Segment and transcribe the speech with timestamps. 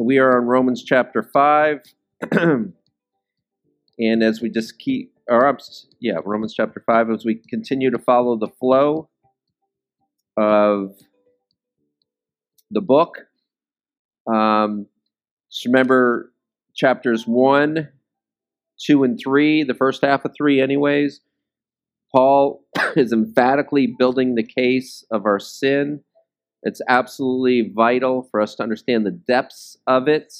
[0.00, 1.82] And we are on Romans chapter 5.
[2.32, 2.72] and
[3.98, 5.58] as we just keep, or
[6.00, 9.10] yeah, Romans chapter 5, as we continue to follow the flow
[10.38, 10.94] of
[12.70, 13.26] the book,
[14.26, 14.86] um,
[15.52, 16.32] just remember
[16.74, 17.86] chapters 1,
[18.80, 21.20] 2, and 3, the first half of 3, anyways.
[22.10, 22.64] Paul
[22.96, 26.00] is emphatically building the case of our sin
[26.62, 30.34] it's absolutely vital for us to understand the depths of it.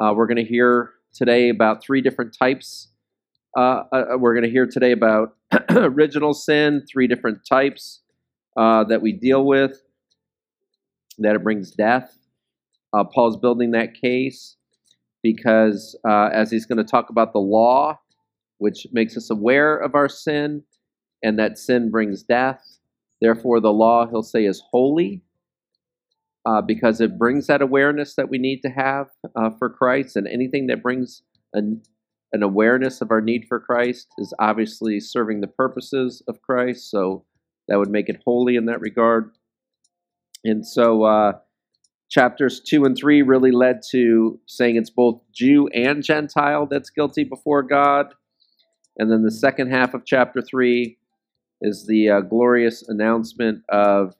[0.00, 2.88] Uh, we're going to hear today about three different types.
[3.56, 5.34] Uh, uh, we're going to hear today about
[5.70, 8.02] original sin, three different types
[8.58, 9.80] uh, that we deal with,
[11.18, 12.18] that it brings death.
[12.92, 14.56] Uh, Paul's building that case
[15.22, 17.98] because uh, as he's going to talk about the law,
[18.58, 20.62] which makes us aware of our sin,
[21.22, 22.78] and that sin brings death.
[23.22, 25.22] Therefore, the law, he'll say, is holy
[26.46, 30.14] uh, because it brings that awareness that we need to have uh, for Christ.
[30.14, 31.82] And anything that brings an,
[32.32, 36.88] an awareness of our need for Christ is obviously serving the purposes of Christ.
[36.88, 37.24] So
[37.66, 39.32] that would make it holy in that regard.
[40.44, 41.32] And so uh,
[42.08, 47.24] chapters two and three really led to saying it's both Jew and Gentile that's guilty
[47.24, 48.14] before God.
[48.98, 50.98] And then the second half of chapter three
[51.60, 54.14] is the uh, glorious announcement of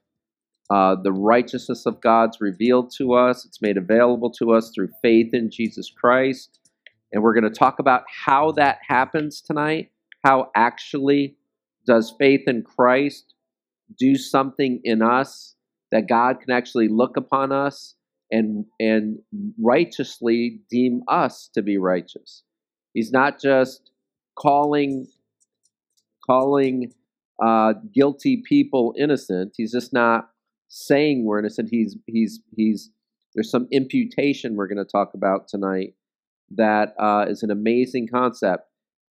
[0.69, 3.45] uh, the righteousness of God's revealed to us.
[3.45, 6.59] It's made available to us through faith in Jesus Christ.
[7.11, 9.91] And we're going to talk about how that happens tonight.
[10.25, 11.37] How actually
[11.85, 13.33] does faith in Christ
[13.97, 15.55] do something in us
[15.91, 17.95] that God can actually look upon us
[18.29, 19.19] and, and
[19.61, 22.43] righteously deem us to be righteous?
[22.93, 23.91] He's not just
[24.37, 25.07] calling
[26.25, 26.91] calling
[27.41, 29.53] uh, guilty people innocent.
[29.55, 30.29] He's just not
[30.67, 31.69] saying we're innocent.
[31.71, 32.91] He's he's he's
[33.33, 35.93] there's some imputation we're going to talk about tonight
[36.55, 38.63] that uh, is an amazing concept.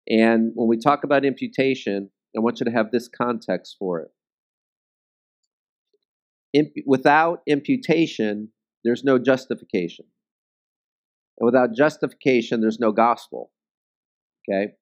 [0.08, 4.08] And when we talk about imputation, I want you to have this context for it.
[6.52, 8.50] Imp- without imputation,
[8.84, 10.06] there's no justification.
[11.38, 13.50] And without justification, there's no gospel.
[14.48, 14.72] Okay?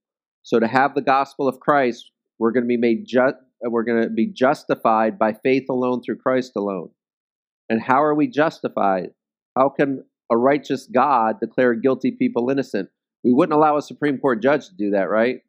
[0.42, 3.36] So to have the gospel of Christ, we're going to be made just
[3.72, 6.90] we're going to be justified by faith alone through Christ alone.
[7.68, 9.10] And how are we justified?
[9.56, 12.90] How can a righteous God declare guilty people innocent?
[13.22, 15.40] We wouldn't allow a Supreme Court judge to do that, right?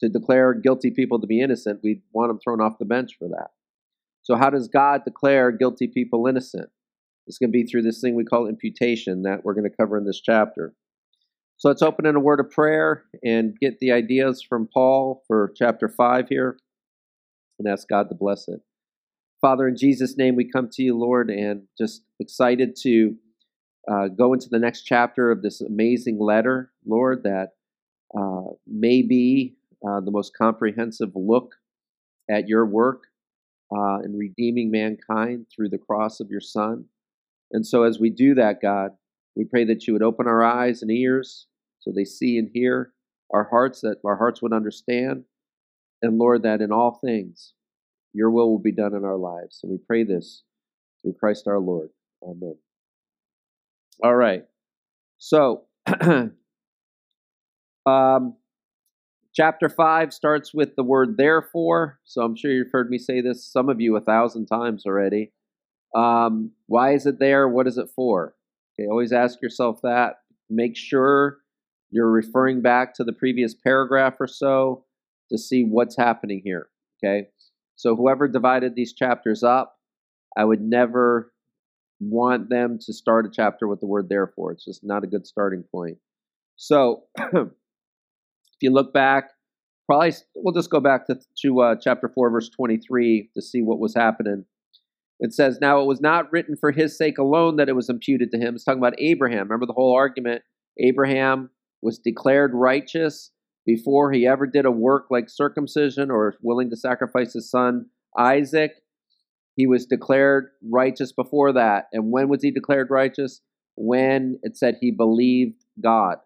[0.00, 3.28] To declare guilty people to be innocent, we'd want them thrown off the bench for
[3.28, 3.50] that.
[4.22, 6.70] So, how does God declare guilty people innocent?
[7.26, 9.98] It's going to be through this thing we call imputation that we're going to cover
[9.98, 10.74] in this chapter.
[11.58, 15.52] So, let's open in a word of prayer and get the ideas from Paul for
[15.56, 16.56] chapter 5 here
[17.64, 18.60] and ask God to bless it.
[19.40, 23.16] Father, in Jesus' name, we come to you, Lord, and just excited to
[23.90, 27.50] uh, go into the next chapter of this amazing letter, Lord, that
[28.16, 29.56] uh, may be
[29.86, 31.54] uh, the most comprehensive look
[32.30, 33.04] at your work
[33.76, 36.84] uh, in redeeming mankind through the cross of your Son.
[37.50, 38.92] And so, as we do that, God,
[39.34, 41.46] we pray that you would open our eyes and ears
[41.80, 42.92] so they see and hear
[43.32, 45.24] our hearts, that our hearts would understand,
[46.02, 47.54] and Lord, that in all things
[48.12, 49.60] your will will be done in our lives.
[49.62, 50.42] And we pray this
[51.00, 51.88] through Christ our Lord.
[52.22, 52.56] Amen.
[54.02, 54.44] All right.
[55.18, 55.64] So,
[57.86, 58.36] um,
[59.34, 62.00] chapter 5 starts with the word therefore.
[62.04, 65.32] So I'm sure you've heard me say this, some of you, a thousand times already.
[65.94, 67.48] Um, why is it there?
[67.48, 68.34] What is it for?
[68.78, 70.16] Okay, always ask yourself that.
[70.48, 71.38] Make sure
[71.90, 74.84] you're referring back to the previous paragraph or so
[75.32, 76.68] to see what's happening here.
[77.02, 77.28] Okay?
[77.76, 79.76] So, whoever divided these chapters up,
[80.36, 81.32] I would never
[82.00, 84.52] want them to start a chapter with the word therefore.
[84.52, 85.98] It's just not a good starting point.
[86.56, 87.48] So, if
[88.60, 89.30] you look back,
[89.86, 93.78] probably we'll just go back to, to uh, chapter 4, verse 23 to see what
[93.80, 94.44] was happening.
[95.18, 98.30] It says, Now it was not written for his sake alone that it was imputed
[98.32, 98.54] to him.
[98.54, 99.48] It's talking about Abraham.
[99.48, 100.42] Remember the whole argument?
[100.78, 101.50] Abraham
[101.80, 103.30] was declared righteous
[103.64, 107.86] before he ever did a work like circumcision or willing to sacrifice his son
[108.18, 108.72] Isaac.
[109.54, 111.86] He was declared righteous before that.
[111.92, 113.40] And when was he declared righteous?
[113.76, 116.18] When it said he believed God.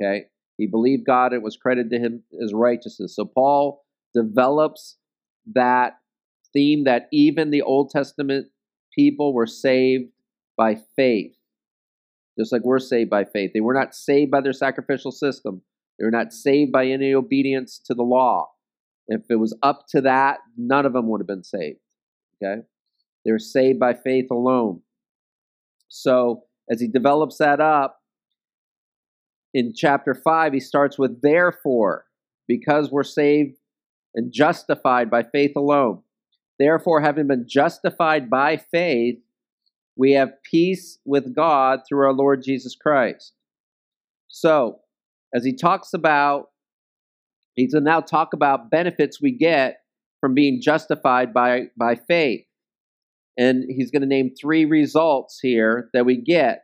[0.00, 0.26] Okay?
[0.56, 3.16] He believed God, it was credited to him as righteousness.
[3.16, 3.82] So Paul
[4.14, 4.96] develops
[5.52, 5.98] that
[6.52, 8.46] theme that even the Old Testament
[8.96, 10.10] people were saved
[10.56, 11.34] by faith,
[12.38, 13.50] just like we're saved by faith.
[13.52, 15.62] They were not saved by their sacrificial system,
[15.98, 18.48] they were not saved by any obedience to the law.
[19.08, 21.78] If it was up to that, none of them would have been saved.
[22.42, 22.62] Okay?
[23.24, 24.80] They were saved by faith alone.
[25.88, 28.00] So as he develops that up
[29.52, 32.06] in chapter 5, he starts with therefore,
[32.48, 33.56] because we're saved
[34.14, 36.02] and justified by faith alone.
[36.58, 39.18] Therefore, having been justified by faith,
[39.96, 43.32] we have peace with God through our Lord Jesus Christ.
[44.28, 44.80] So,
[45.34, 46.46] as he talks about,
[47.54, 49.78] he's going to now talk about benefits we get
[50.20, 52.44] from being justified by, by faith.
[53.36, 56.60] And he's going to name three results here that we get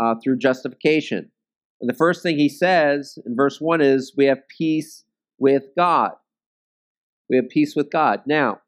[0.00, 1.32] uh, through justification.
[1.80, 5.04] And the first thing he says in verse 1 is, We have peace
[5.38, 6.12] with God.
[7.28, 8.20] We have peace with God.
[8.24, 8.60] Now,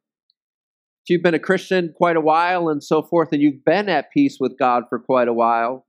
[1.04, 4.10] if you've been a Christian quite a while and so forth, and you've been at
[4.10, 5.86] peace with God for quite a while,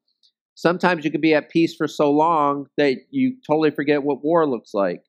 [0.55, 4.47] sometimes you can be at peace for so long that you totally forget what war
[4.47, 5.03] looks like.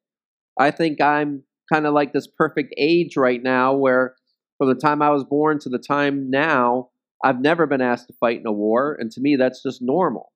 [0.58, 4.14] I think I'm kind of like this perfect age right now where
[4.58, 6.90] from the time I was born to the time now,
[7.24, 10.32] I've never been asked to fight in a war, and to me, that's just normal.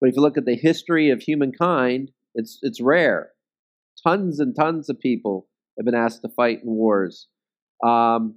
[0.00, 3.30] But if you look at the history of humankind, it's it's rare.
[4.02, 5.46] Tons and tons of people
[5.78, 7.28] have been asked to fight in wars.
[7.84, 8.36] Um,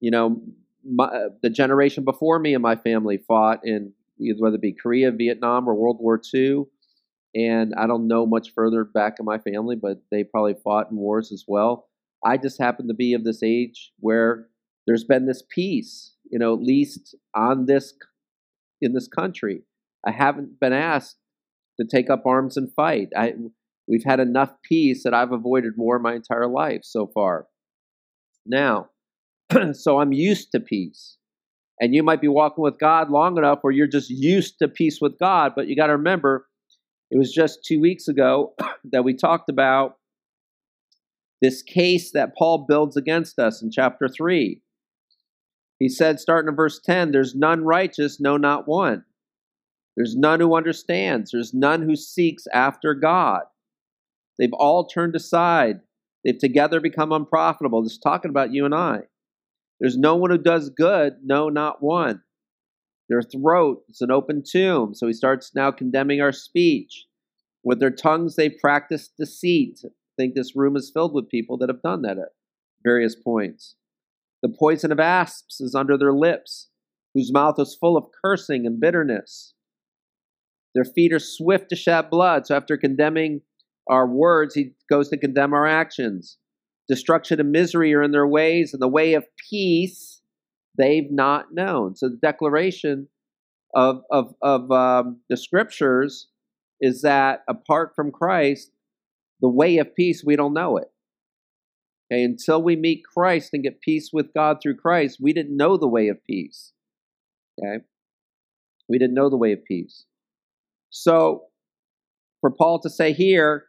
[0.00, 0.42] you know,
[0.84, 3.92] my, uh, the generation before me and my family fought in
[4.38, 6.64] whether it be Korea, Vietnam, or World War II.
[7.34, 10.96] And I don't know much further back in my family, but they probably fought in
[10.96, 11.88] wars as well.
[12.24, 14.46] I just happen to be of this age where
[14.86, 17.94] there's been this peace, you know, at least on this
[18.80, 19.62] in this country.
[20.06, 21.16] I haven't been asked
[21.80, 23.08] to take up arms and fight.
[23.16, 23.34] I
[23.88, 27.46] we've had enough peace that I've avoided war my entire life so far.
[28.46, 28.90] Now,
[29.72, 31.18] so I'm used to peace.
[31.80, 35.00] And you might be walking with God long enough where you're just used to peace
[35.00, 36.46] with God, but you got to remember,
[37.10, 38.54] it was just two weeks ago
[38.92, 39.96] that we talked about
[41.42, 44.60] this case that Paul builds against us in chapter 3.
[45.78, 49.04] He said, starting in verse 10, there's none righteous, no, not one.
[49.96, 51.30] There's none who understands.
[51.30, 53.42] There's none who seeks after God.
[54.38, 55.80] They've all turned aside.
[56.24, 57.84] They've together become unprofitable.
[57.84, 59.00] Is talking about you and I.
[59.80, 62.22] There's no one who does good, no, not one.
[63.08, 64.94] Their throat is an open tomb.
[64.94, 67.06] So he starts now condemning our speech.
[67.62, 69.80] With their tongues, they practice deceit.
[69.84, 72.28] I think this room is filled with people that have done that at
[72.84, 73.76] various points.
[74.42, 76.68] The poison of asps is under their lips,
[77.14, 79.54] whose mouth is full of cursing and bitterness.
[80.74, 82.46] Their feet are swift to shed blood.
[82.46, 83.42] So after condemning
[83.88, 86.38] our words, he goes to condemn our actions.
[86.88, 90.20] Destruction and misery are in their ways, and the way of peace
[90.76, 91.96] they've not known.
[91.96, 93.08] So the declaration
[93.74, 96.28] of of of um, the scriptures
[96.80, 98.70] is that apart from Christ,
[99.40, 100.90] the way of peace we don't know it.
[102.12, 105.76] Okay, until we meet Christ and get peace with God through Christ, we didn't know
[105.76, 106.72] the way of peace.
[107.58, 107.84] Okay,
[108.88, 110.04] we didn't know the way of peace.
[110.90, 111.44] So,
[112.40, 113.66] for Paul to say here,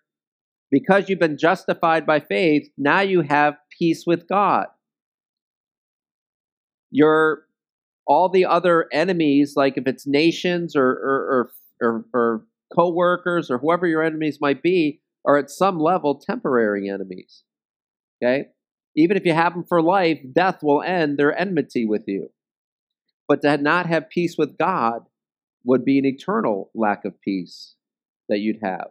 [0.75, 4.65] because you've been justified by faith, now you have peace with God.
[6.91, 7.45] Your
[8.05, 11.49] all the other enemies, like if it's nations or or,
[11.81, 12.45] or, or, or
[12.75, 17.43] co-workers or whoever your enemies might be, are at some level temporary enemies.
[18.21, 18.47] Okay?
[18.97, 22.31] Even if you have them for life, death will end their enmity with you.
[23.29, 25.05] But to not have peace with God
[25.63, 27.75] would be an eternal lack of peace
[28.27, 28.89] that you'd have.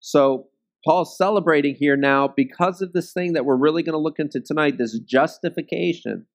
[0.00, 0.48] So
[0.86, 4.40] Paul's celebrating here now because of this thing that we're really going to look into
[4.40, 6.26] tonight, this justification.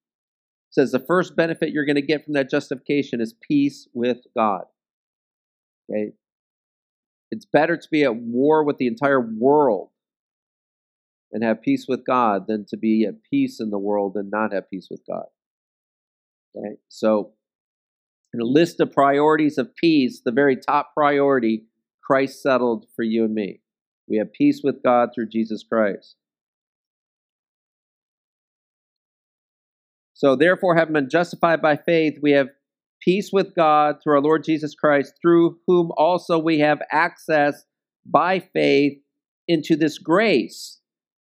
[0.71, 4.63] Says the first benefit you're going to get from that justification is peace with God.
[5.89, 6.11] Okay?
[7.29, 9.89] It's better to be at war with the entire world
[11.31, 14.53] and have peace with God than to be at peace in the world and not
[14.53, 15.25] have peace with God.
[16.57, 16.75] Okay?
[16.89, 17.31] So,
[18.33, 21.65] in a list of priorities of peace, the very top priority
[22.01, 23.61] Christ settled for you and me.
[24.11, 26.17] We have peace with God through Jesus Christ.
[30.13, 32.49] So, therefore, having been justified by faith, we have
[33.01, 37.63] peace with God through our Lord Jesus Christ, through whom also we have access
[38.05, 38.97] by faith
[39.47, 40.79] into this grace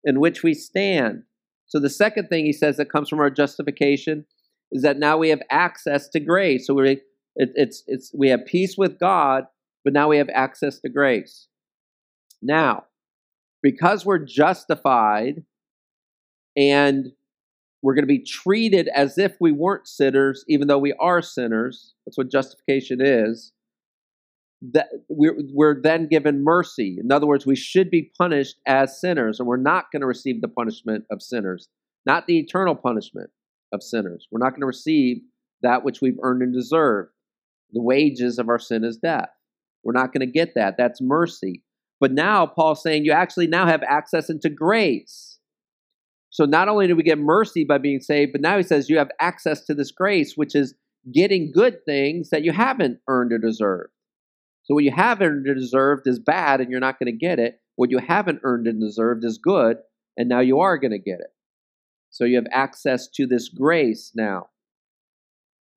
[0.06, 1.24] in which we stand.
[1.66, 4.26] So, the second thing he says that comes from our justification
[4.72, 6.68] is that now we have access to grace.
[6.68, 7.02] So, we
[7.36, 9.44] it, it's, it's, we have peace with God,
[9.84, 11.50] but now we have access to grace.
[12.42, 12.86] Now,
[13.64, 15.44] because we're justified
[16.56, 17.08] and
[17.82, 21.94] we're going to be treated as if we weren't sinners, even though we are sinners,
[22.06, 23.54] that's what justification is.
[24.74, 26.98] That we're, we're then given mercy.
[27.00, 30.42] In other words, we should be punished as sinners, and we're not going to receive
[30.42, 31.70] the punishment of sinners,
[32.08, 33.30] not the eternal punishment
[33.72, 34.28] of sinners.
[34.32, 35.18] We're not going to receive
[35.62, 37.12] that which we've earned and deserved.
[37.74, 39.30] The wages of our sin is death.
[39.84, 40.76] We're not going to get that.
[40.78, 41.62] That's mercy.
[42.00, 45.40] But now Paul's saying you actually now have access into grace.
[46.30, 48.98] So not only do we get mercy by being saved, but now he says you
[48.98, 50.76] have access to this grace, which is
[51.12, 53.92] getting good things that you haven't earned or deserved.
[54.64, 57.40] So what you have earned or deserved is bad and you're not going to get
[57.40, 57.62] it.
[57.78, 59.78] What you haven't earned and deserved is good,
[60.18, 61.32] and now you are going to get it.
[62.10, 64.50] So you have access to this grace now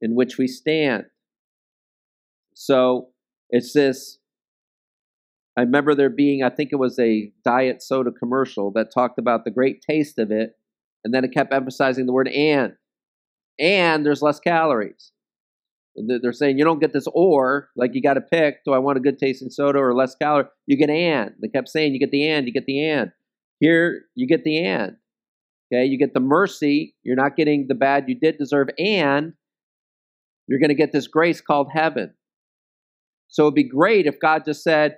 [0.01, 1.05] in which we stand.
[2.55, 3.11] So
[3.51, 4.19] it's this.
[5.57, 9.45] I remember there being, I think it was a diet soda commercial that talked about
[9.45, 10.57] the great taste of it,
[11.05, 12.75] and then it kept emphasizing the word and.
[13.59, 15.13] And there's less calories.
[15.97, 18.97] They're saying you don't get this or, like you got to pick, do I want
[18.97, 20.47] a good tasting soda or less calorie?
[20.67, 21.33] You get and.
[21.43, 23.11] They kept saying you get the and, you get the and.
[23.59, 24.97] Here, you get the and.
[25.73, 26.95] Okay, you get the mercy.
[27.03, 29.35] You're not getting the bad you did deserve, and
[30.47, 32.15] you're going to get this grace called heaven.
[33.29, 34.97] So it'd be great if God just said,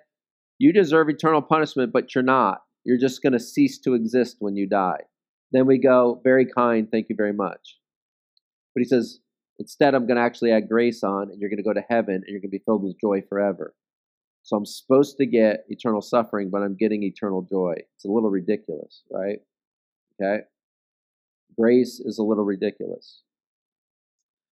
[0.63, 2.63] You deserve eternal punishment, but you're not.
[2.85, 5.01] You're just going to cease to exist when you die.
[5.51, 7.81] Then we go, Very kind, thank you very much.
[8.73, 9.19] But he says,
[9.59, 12.15] Instead, I'm going to actually add grace on, and you're going to go to heaven,
[12.15, 13.75] and you're going to be filled with joy forever.
[14.45, 17.75] So I'm supposed to get eternal suffering, but I'm getting eternal joy.
[17.97, 19.41] It's a little ridiculous, right?
[20.23, 20.45] Okay?
[21.59, 23.23] Grace is a little ridiculous.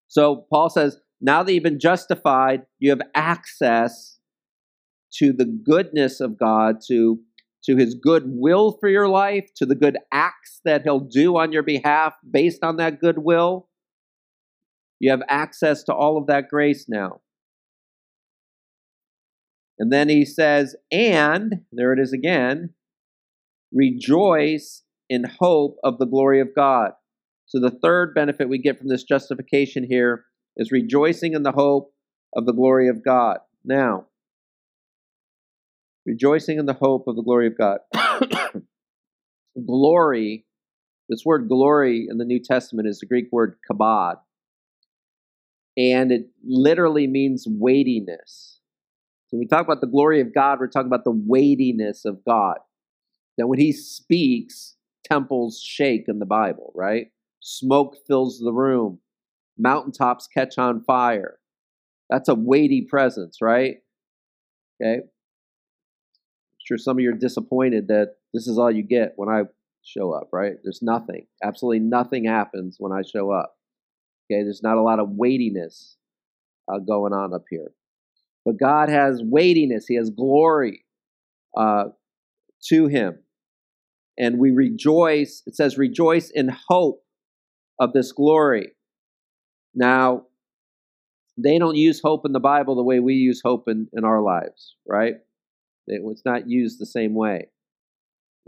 [0.09, 4.19] So Paul says, now that you've been justified, you have access
[5.15, 7.21] to the goodness of God, to,
[7.65, 11.53] to his good will for your life, to the good acts that he'll do on
[11.53, 13.69] your behalf based on that good will.
[14.99, 17.21] You have access to all of that grace now.
[19.79, 22.75] And then he says, and, there it is again,
[23.73, 26.93] rejoice in hope of the glory of God.
[27.47, 30.25] So the third benefit we get from this justification here
[30.57, 31.93] is rejoicing in the hope
[32.37, 33.39] of the glory of God.
[33.65, 34.07] Now,
[36.11, 37.79] rejoicing in the hope of the glory of God.
[39.67, 40.45] glory,
[41.09, 44.17] this word glory in the New Testament is the Greek word kabod,
[45.77, 48.59] and it literally means weightiness.
[49.29, 52.25] So when we talk about the glory of God, we're talking about the weightiness of
[52.27, 52.57] God.
[53.39, 57.07] That when He speaks, temples shake in the Bible, right?
[57.41, 58.99] Smoke fills the room.
[59.57, 61.39] Mountaintops catch on fire.
[62.09, 63.77] That's a weighty presence, right?
[64.83, 65.03] Okay.
[66.71, 69.43] Sure some of you are disappointed that this is all you get when I
[69.83, 70.53] show up, right?
[70.63, 71.27] There's nothing.
[71.43, 73.57] Absolutely nothing happens when I show up.
[74.31, 74.45] Okay.
[74.45, 75.97] There's not a lot of weightiness
[76.73, 77.73] uh, going on up here.
[78.45, 80.85] But God has weightiness, He has glory
[81.57, 81.87] uh,
[82.69, 83.19] to Him.
[84.17, 87.03] And we rejoice, it says, rejoice in hope
[87.81, 88.75] of this glory.
[89.75, 90.27] Now,
[91.37, 94.23] they don't use hope in the Bible the way we use hope in, in our
[94.23, 95.15] lives, right?
[95.91, 97.49] It's not used the same way.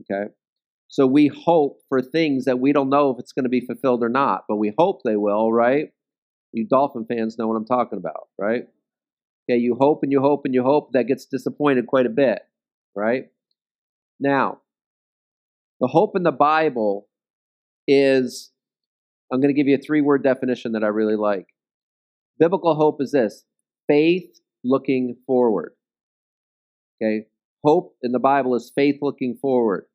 [0.00, 0.30] Okay?
[0.88, 4.02] So we hope for things that we don't know if it's going to be fulfilled
[4.02, 5.88] or not, but we hope they will, right?
[6.52, 8.64] You Dolphin fans know what I'm talking about, right?
[9.50, 12.40] Okay, you hope and you hope and you hope that gets disappointed quite a bit,
[12.94, 13.24] right?
[14.20, 14.58] Now,
[15.80, 17.08] the hope in the Bible
[17.88, 18.52] is
[19.32, 21.46] I'm going to give you a three word definition that I really like.
[22.38, 23.44] Biblical hope is this
[23.88, 25.72] faith looking forward.
[27.02, 27.26] Okay?
[27.64, 29.86] Hope in the Bible is faith looking forward.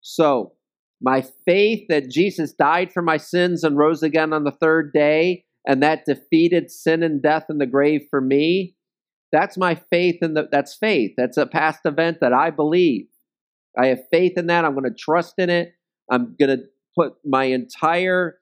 [0.00, 0.52] So,
[1.00, 5.44] my faith that Jesus died for my sins and rose again on the third day,
[5.66, 8.76] and that defeated sin and death in the grave for me,
[9.32, 11.12] that's my faith in the that's faith.
[11.16, 13.06] That's a past event that I believe.
[13.76, 14.64] I have faith in that.
[14.64, 15.72] I'm going to trust in it.
[16.10, 16.64] I'm going to
[16.96, 18.38] put my entire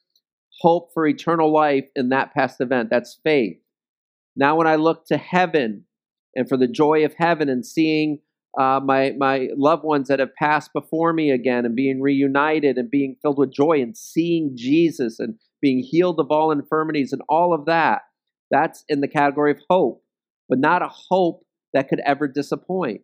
[0.60, 2.90] hope for eternal life in that past event.
[2.90, 3.56] That's faith.
[4.36, 5.84] Now, when I look to heaven
[6.34, 8.20] and for the joy of heaven and seeing
[8.58, 12.90] uh, my my loved ones that have passed before me again and being reunited and
[12.90, 17.54] being filled with joy and seeing Jesus and being healed of all infirmities and all
[17.54, 18.02] of that,
[18.50, 20.02] that's in the category of hope,
[20.48, 23.00] but not a hope that could ever disappoint.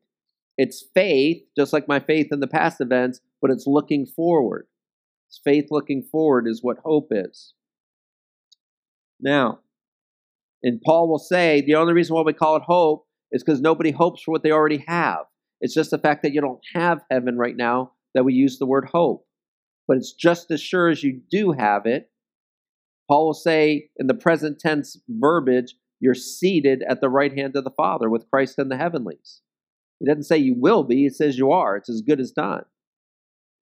[0.59, 4.67] It's faith, just like my faith in the past events, but it's looking forward.
[5.29, 7.55] It's faith looking forward is what hope is.
[9.21, 9.61] Now,
[10.63, 13.93] and Paul will say the only reason why we call it hope is because nobody
[13.93, 15.27] hopes for what they already have.
[15.61, 18.67] It's just the fact that you don't have heaven right now that we use the
[18.67, 19.27] word hope.
[19.87, 22.11] But it's just as sure as you do have it.
[23.09, 27.65] Paul will say in the present tense verbiage, you're seated at the right hand of
[27.65, 29.41] the Father with Christ in the heavenlies.
[29.99, 31.77] He doesn't say you will be, he says you are.
[31.77, 32.65] It's as good as done.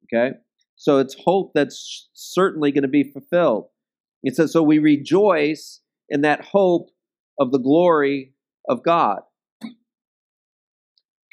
[0.05, 0.37] Okay?
[0.75, 3.69] So it's hope that's certainly going to be fulfilled.
[4.23, 6.91] It says, So we rejoice in that hope
[7.39, 8.35] of the glory
[8.69, 9.21] of God.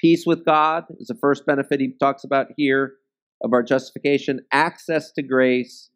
[0.04, 2.96] Peace with God is the first benefit he talks about here
[3.42, 5.90] of our justification, access to grace,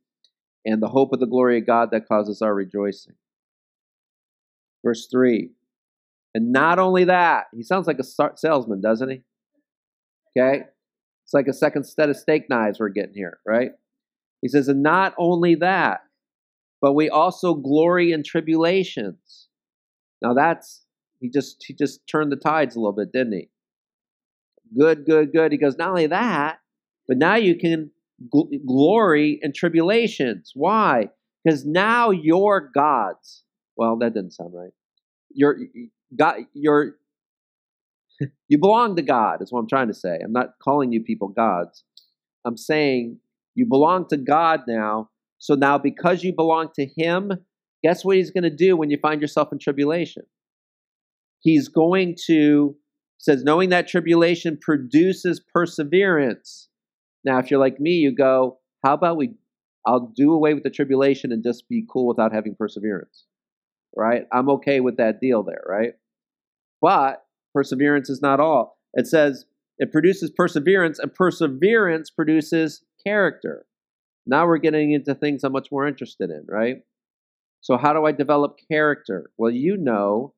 [0.65, 3.15] and the hope of the glory of God that causes our rejoicing.
[4.85, 5.49] Verse 3.
[6.33, 9.21] And not only that, he sounds like a salesman, doesn't he?
[10.37, 10.61] Okay?
[11.25, 13.71] It's like a second set of steak knives we're getting here, right?
[14.41, 16.01] He says, and not only that,
[16.81, 19.49] but we also glory in tribulations.
[20.21, 20.85] Now that's
[21.19, 23.49] he just he just turned the tides a little bit, didn't he?
[24.77, 25.51] Good, good, good.
[25.51, 26.59] He goes, not only that,
[27.07, 27.91] but now you can
[28.33, 30.51] gl- glory in tribulations.
[30.55, 31.09] Why?
[31.43, 33.43] Because now you're God's.
[33.75, 34.71] Well, that didn't sound right.
[35.33, 35.57] You're
[36.17, 36.37] God.
[36.53, 36.95] You're
[38.47, 39.41] you belong to God.
[39.41, 40.19] Is what I'm trying to say.
[40.23, 41.83] I'm not calling you people gods.
[42.45, 43.19] I'm saying
[43.55, 45.09] you belong to God now.
[45.37, 47.31] So now, because you belong to Him,
[47.83, 50.23] guess what He's going to do when you find yourself in tribulation?
[51.39, 52.75] He's going to
[53.17, 56.69] says knowing that tribulation produces perseverance.
[57.23, 59.31] Now, if you're like me, you go, how about we
[59.87, 63.25] I'll do away with the tribulation and just be cool without having perseverance.
[63.95, 64.25] Right?
[64.33, 65.93] I'm okay with that deal there, right?
[66.81, 68.77] But perseverance is not all.
[68.93, 69.45] It says
[69.79, 73.65] it produces perseverance, and perseverance produces character.
[74.25, 76.77] Now we're getting into things I'm much more interested in, right?
[77.61, 79.31] So, how do I develop character?
[79.37, 80.33] Well, you know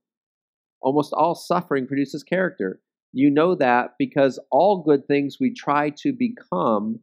[0.81, 2.79] almost all suffering produces character.
[3.11, 6.99] You know that because all good things we try to become,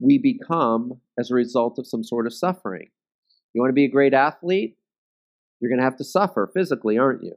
[0.00, 2.88] we become as a result of some sort of suffering.
[3.54, 4.76] You want to be a great athlete?
[5.60, 7.34] You're going to have to suffer physically, aren't you?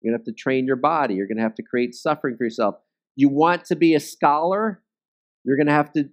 [0.00, 1.14] You're going to have to train your body.
[1.14, 2.76] You're going to have to create suffering for yourself.
[3.16, 4.82] You want to be a scholar?
[5.44, 6.08] You're going to have to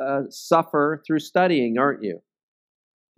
[0.00, 2.20] uh, suffer through studying, aren't you?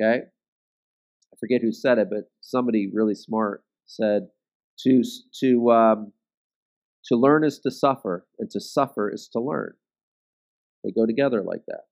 [0.00, 0.22] Okay?
[0.22, 4.28] I forget who said it, but somebody really smart said,
[4.80, 5.02] to
[5.40, 6.12] to um,
[7.06, 9.74] to learn is to suffer, and to suffer is to learn.
[10.82, 11.82] They go together like that.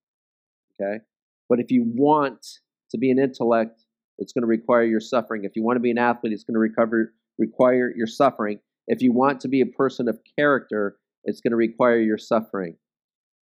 [0.81, 1.05] Okay,
[1.49, 2.47] but if you want
[2.90, 3.85] to be an intellect,
[4.18, 5.45] it's going to require your suffering.
[5.45, 8.59] If you want to be an athlete, it's going to recover require your suffering.
[8.87, 12.77] If you want to be a person of character, it's going to require your suffering.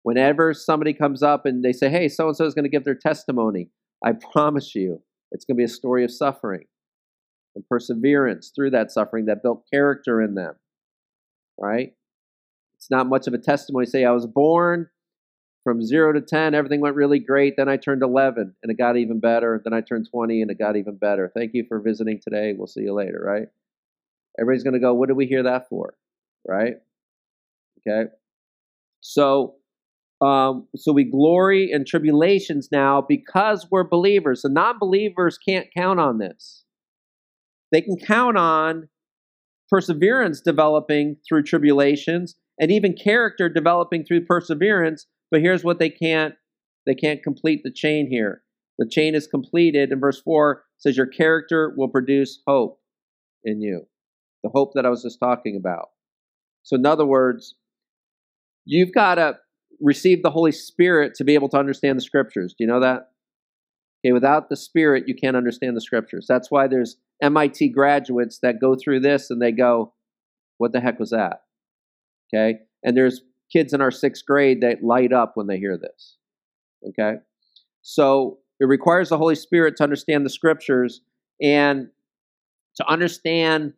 [0.02, 2.84] Whenever somebody comes up and they say, "Hey, so and so is going to give
[2.84, 3.70] their testimony,"
[4.04, 6.64] I promise you, it's going to be a story of suffering
[7.54, 10.54] and perseverance through that suffering that built character in them.
[11.58, 11.94] Right?
[12.76, 13.86] It's not much of a testimony.
[13.86, 14.88] Say, I was born
[15.64, 17.54] from zero to 10, everything went really great.
[17.56, 19.60] Then I turned 11 and it got even better.
[19.62, 21.30] Then I turned 20 and it got even better.
[21.34, 22.54] Thank you for visiting today.
[22.56, 23.46] We'll see you later, right?
[24.40, 25.94] Everybody's going to go, what did we hear that for?
[26.46, 26.74] Right?
[27.86, 28.10] Okay.
[29.00, 29.56] So,
[30.20, 34.42] um, so we glory in tribulations now because we're believers.
[34.42, 36.61] The non believers can't count on this.
[37.72, 38.88] They can count on
[39.70, 45.06] perseverance developing through tribulations and even character developing through perseverance.
[45.30, 46.34] But here's what they can't
[46.84, 48.42] they can't complete the chain here.
[48.78, 52.80] The chain is completed in verse 4 says your character will produce hope
[53.44, 53.86] in you.
[54.42, 55.90] The hope that I was just talking about.
[56.64, 57.54] So in other words,
[58.64, 59.36] you've got to
[59.80, 62.54] receive the Holy Spirit to be able to understand the scriptures.
[62.58, 63.11] Do you know that?
[64.04, 66.26] Okay, without the Spirit, you can't understand the scriptures.
[66.28, 69.94] That's why there's MIT graduates that go through this and they go,
[70.58, 71.42] What the heck was that?
[72.34, 76.16] Okay, and there's kids in our sixth grade that light up when they hear this.
[76.88, 77.18] Okay,
[77.82, 81.00] so it requires the Holy Spirit to understand the scriptures
[81.40, 81.88] and
[82.76, 83.74] to understand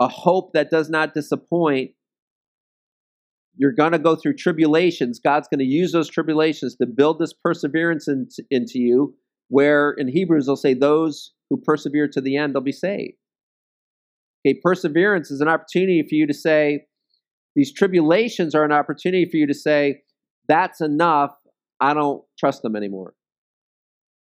[0.00, 1.92] a hope that does not disappoint.
[3.56, 5.20] You're going to go through tribulations.
[5.22, 9.14] God's going to use those tribulations to build this perseverance in, into you
[9.48, 13.14] where in Hebrews they'll say, Those who persevere to the end, they'll be saved.
[14.46, 16.86] Okay, perseverance is an opportunity for you to say,
[17.54, 20.02] These tribulations are an opportunity for you to say,
[20.48, 21.34] That's enough.
[21.80, 23.14] I don't trust them anymore.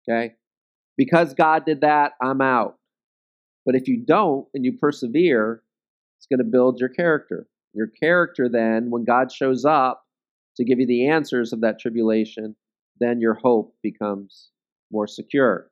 [0.08, 0.34] Okay?
[0.98, 2.76] Because God did that, I'm out.
[3.66, 5.62] But if you don't and you persevere,
[6.18, 7.48] it's going to build your character.
[7.74, 10.04] Your character, then, when God shows up
[10.56, 12.56] to give you the answers of that tribulation,
[13.00, 14.52] then your hope becomes
[14.96, 15.70] more secure.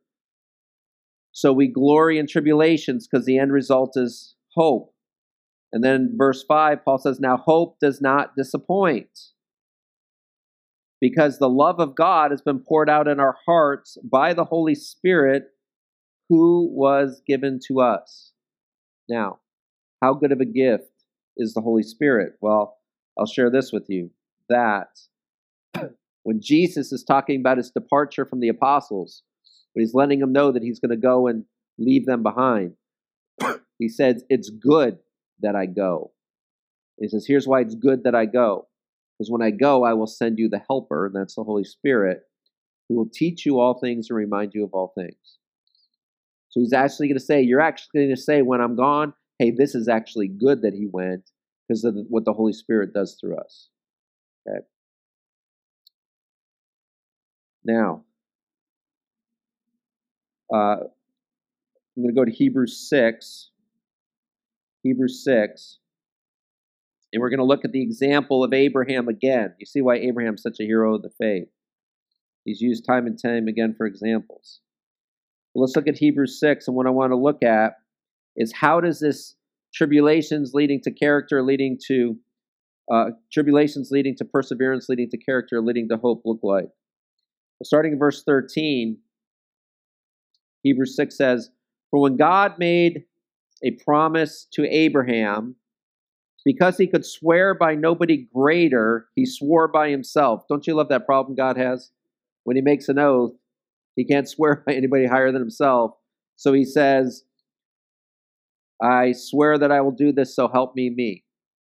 [1.32, 4.94] So we glory in tribulations because the end result is hope.
[5.72, 9.10] And then verse 5, Paul says, Now hope does not disappoint
[11.02, 14.76] because the love of God has been poured out in our hearts by the Holy
[14.76, 15.46] Spirit
[16.30, 18.34] who was given to us.
[19.10, 19.40] Now,
[20.02, 20.92] how good of a gift
[21.36, 22.34] is the Holy Spirit?
[22.42, 22.78] Well,
[23.18, 24.12] I'll share this with you
[24.50, 24.90] that
[26.24, 29.24] when Jesus is talking about his departure from the apostles,
[29.74, 31.46] when he's letting them know that he's going to go and
[31.78, 32.74] leave them behind,
[33.80, 35.00] He says, It's good
[35.42, 36.12] that I go.
[37.00, 38.68] He says, Here's why it's good that I go.
[39.18, 42.22] Because when I go, I will send you the helper, and that's the Holy Spirit,
[42.88, 45.38] who will teach you all things and remind you of all things.
[46.50, 49.52] So he's actually going to say, You're actually going to say, when I'm gone, hey,
[49.52, 51.30] this is actually good that he went
[51.68, 53.70] because of what the Holy Spirit does through us.
[54.48, 54.60] Okay.
[57.66, 58.04] Now,
[60.54, 60.78] uh,
[61.96, 63.52] I'm going to go to Hebrews 6.
[64.84, 65.80] Hebrews 6.
[67.12, 69.54] And we're going to look at the example of Abraham again.
[69.60, 71.48] You see why Abraham's such a hero of the faith.
[72.44, 74.60] He's used time and time again for examples.
[75.54, 76.68] Well, let's look at Hebrews 6.
[76.68, 77.74] And what I want to look at
[78.36, 79.36] is how does this
[79.74, 82.18] tribulations leading to character, leading to
[82.92, 86.70] uh, tribulations leading to perseverance, leading to character, leading to hope look like?
[87.62, 88.98] Starting in verse 13,
[90.64, 91.50] Hebrews 6 says,
[91.92, 93.04] For when God made
[93.64, 95.56] a promise to Abraham,
[96.46, 100.44] because he could swear by nobody greater, he swore by himself.
[100.50, 101.92] Don't you love that problem God has?
[102.44, 103.34] When he makes an oath,
[103.96, 105.92] he can't swear by anybody higher than himself.
[106.36, 107.24] So he says,
[108.82, 111.24] I swear that I will do this, so help me, me.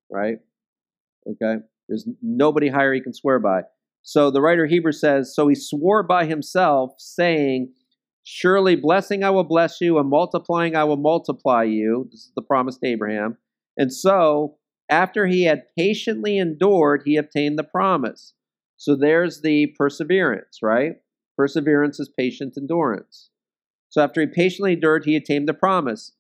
[0.09, 0.37] Right?
[1.29, 1.61] Okay?
[1.87, 3.63] There's nobody higher he can swear by.
[4.03, 7.73] So the writer Hebrew says, So he swore by himself, saying,
[8.23, 12.07] Surely blessing I will bless you, and multiplying I will multiply you.
[12.11, 13.37] This is the promise to Abraham.
[13.77, 14.57] And so
[14.89, 18.33] after he had patiently endured, he obtained the promise.
[18.77, 20.97] So there's the perseverance, right?
[21.37, 23.29] Perseverance is patient endurance.
[23.89, 26.11] So after he patiently endured, he attained the promise.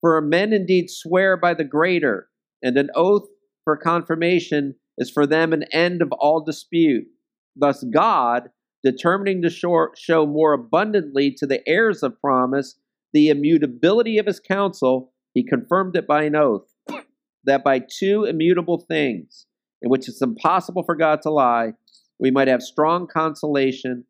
[0.00, 2.28] For men indeed swear by the greater,
[2.62, 3.28] and an oath
[3.64, 7.06] for confirmation is for them an end of all dispute.
[7.56, 8.50] Thus, God,
[8.82, 12.76] determining to show more abundantly to the heirs of promise
[13.12, 16.72] the immutability of his counsel, he confirmed it by an oath
[17.44, 19.46] that by two immutable things,
[19.82, 21.72] in which it's impossible for God to lie,
[22.18, 24.04] we might have strong consolation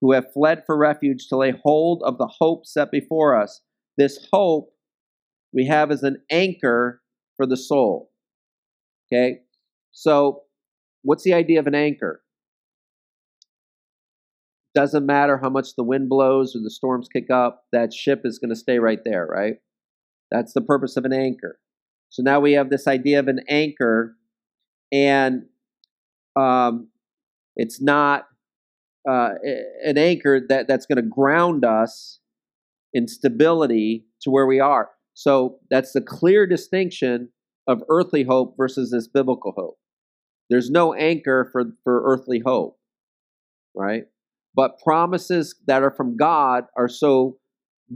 [0.00, 3.60] who have fled for refuge to lay hold of the hope set before us.
[3.96, 4.72] This hope
[5.52, 7.02] we have as an anchor
[7.36, 8.10] for the soul.
[9.12, 9.40] Okay?
[9.92, 10.42] So,
[11.02, 12.22] what's the idea of an anchor?
[14.74, 18.38] Doesn't matter how much the wind blows or the storms kick up, that ship is
[18.38, 19.54] going to stay right there, right?
[20.30, 21.58] That's the purpose of an anchor.
[22.10, 24.16] So now we have this idea of an anchor,
[24.92, 25.42] and
[26.36, 26.88] um,
[27.56, 28.26] it's not
[29.08, 29.30] uh,
[29.84, 32.20] an anchor that, that's going to ground us
[32.92, 34.90] in stability to where we are.
[35.14, 37.30] So that's the clear distinction
[37.66, 39.79] of earthly hope versus this biblical hope.
[40.50, 42.78] There's no anchor for, for earthly hope,
[43.74, 44.04] right?
[44.54, 47.38] But promises that are from God are so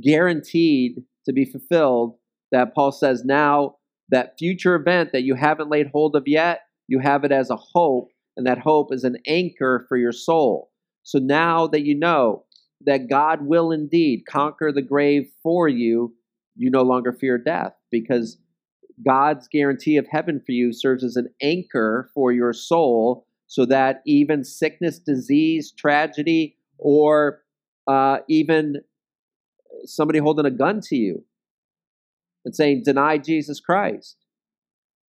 [0.01, 2.17] guaranteed to be fulfilled
[2.53, 3.77] that Paul says now
[4.11, 7.57] that future event that you haven't laid hold of yet, you have it as a
[7.57, 10.71] hope, and that hope is an anchor for your soul.
[11.03, 12.45] So now that you know
[12.87, 16.15] that God will indeed conquer the grave for you,
[16.55, 18.39] you no longer fear death because
[19.05, 24.03] God's guarantee of heaven for you serves as an anchor for your soul so that
[24.07, 27.43] even sickness, disease, tragedy, or
[27.87, 28.77] uh, even
[29.85, 31.25] somebody holding a gun to you
[32.45, 34.17] and saying, deny Jesus Christ.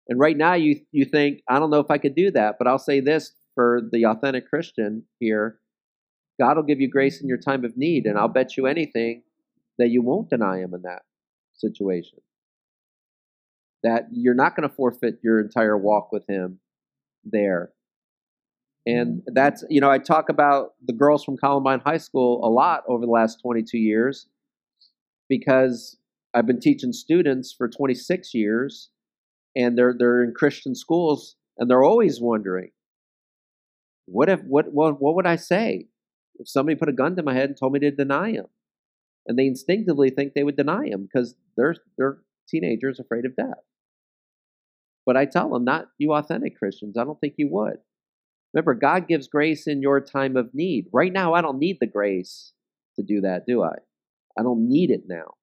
[0.08, 2.66] And right now you, you think, I don't know if I could do that, but
[2.66, 5.58] I'll say this for the authentic Christian here
[6.40, 9.22] God will give you grace in your time of need, and I'll bet you anything
[9.78, 11.02] that you won't deny Him in that
[11.54, 12.18] situation.
[13.84, 16.58] That you're not going to forfeit your entire walk with Him
[17.24, 17.70] there.
[18.86, 19.22] And mm.
[19.32, 23.04] that's, you know, I talk about the girls from Columbine High School a lot over
[23.04, 24.26] the last 22 years
[25.28, 25.96] because
[26.34, 28.90] I've been teaching students for 26 years,
[29.56, 32.70] and they're they're in Christian schools, and they're always wondering,
[34.06, 35.86] what if what what what would I say
[36.38, 38.46] if somebody put a gun to my head and told me to deny him?
[39.26, 42.18] And they instinctively think they would deny him because they're they're
[42.48, 43.62] teenagers afraid of death.
[45.06, 46.96] But I tell them, not you authentic Christians.
[46.96, 47.78] I don't think you would.
[48.52, 50.86] Remember, God gives grace in your time of need.
[50.92, 52.52] Right now, I don't need the grace
[52.96, 53.74] to do that, do I?
[54.38, 55.34] I don't need it now.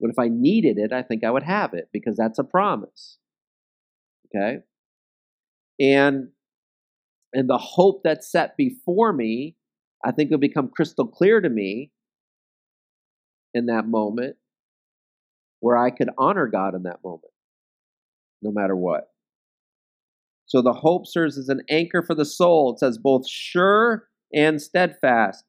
[0.00, 3.18] But if I needed it, I think I would have it because that's a promise.
[4.34, 4.60] Okay?
[5.80, 6.28] And
[7.32, 9.56] and the hope that's set before me,
[10.04, 11.92] I think will become crystal clear to me
[13.54, 14.36] in that moment
[15.60, 17.29] where I could honor God in that moment,
[18.42, 19.08] no matter what.
[20.46, 22.72] So the hope serves as an anchor for the soul.
[22.74, 25.44] It says both sure and steadfast.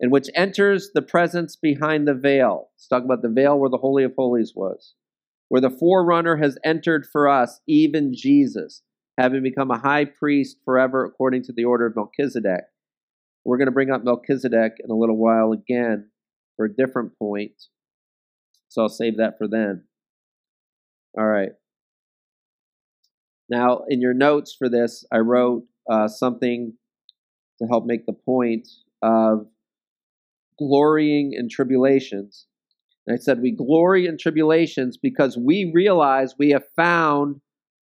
[0.00, 2.70] and which enters the presence behind the veil.
[2.74, 4.94] Let's talk about the veil where the Holy of Holies was,
[5.48, 8.82] where the forerunner has entered for us, even Jesus,
[9.18, 12.64] having become a high priest forever according to the order of Melchizedek.
[13.44, 16.10] We're going to bring up Melchizedek in a little while again
[16.56, 17.52] for a different point.
[18.68, 19.84] So I'll save that for then.
[21.16, 21.52] All right.
[23.54, 26.72] Now, in your notes for this, I wrote uh, something
[27.60, 28.66] to help make the point
[29.00, 29.46] of
[30.58, 32.46] glorying in tribulations.
[33.06, 37.36] And I said, We glory in tribulations because we realize we have found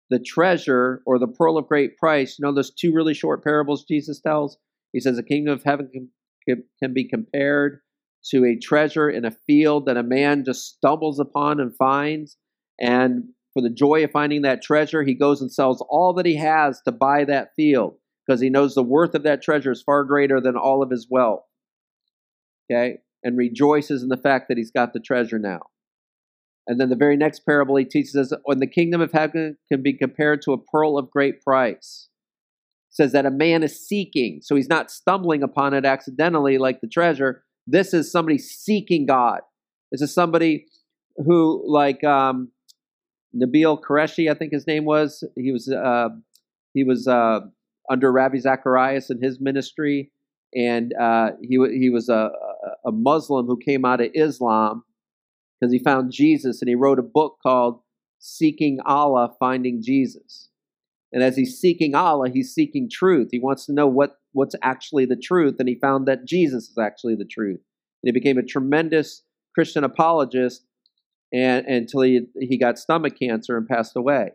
[0.09, 2.37] the treasure or the pearl of great price.
[2.39, 4.57] You know, those two really short parables Jesus tells?
[4.93, 6.09] He says, The kingdom of heaven
[6.47, 7.81] can, can be compared
[8.31, 12.37] to a treasure in a field that a man just stumbles upon and finds.
[12.79, 16.35] And for the joy of finding that treasure, he goes and sells all that he
[16.37, 20.03] has to buy that field because he knows the worth of that treasure is far
[20.03, 21.43] greater than all of his wealth.
[22.71, 22.99] Okay?
[23.23, 25.61] And rejoices in the fact that he's got the treasure now.
[26.67, 29.81] And then the very next parable he teaches us when the kingdom of heaven can
[29.81, 32.07] be compared to a pearl of great price.
[32.89, 36.87] says that a man is seeking, so he's not stumbling upon it accidentally like the
[36.87, 37.43] treasure.
[37.65, 39.41] This is somebody seeking God.
[39.91, 40.65] This is somebody
[41.17, 42.51] who, like um,
[43.35, 45.23] Nabil Qureshi, I think his name was.
[45.35, 46.09] He was uh,
[46.73, 47.41] he was uh,
[47.89, 50.11] under Ravi Zacharias in his ministry,
[50.53, 52.31] and uh, he he was a,
[52.85, 54.83] a Muslim who came out of Islam
[55.59, 57.81] because he found Jesus, and he wrote a book called
[58.19, 60.49] "Seeking Allah, Finding Jesus."
[61.13, 63.29] And as he's seeking Allah, he's seeking truth.
[63.31, 66.77] He wants to know what what's actually the truth, and he found that Jesus is
[66.77, 67.59] actually the truth.
[68.03, 70.65] And he became a tremendous Christian apologist
[71.33, 74.31] and, until he, he got stomach cancer and passed away.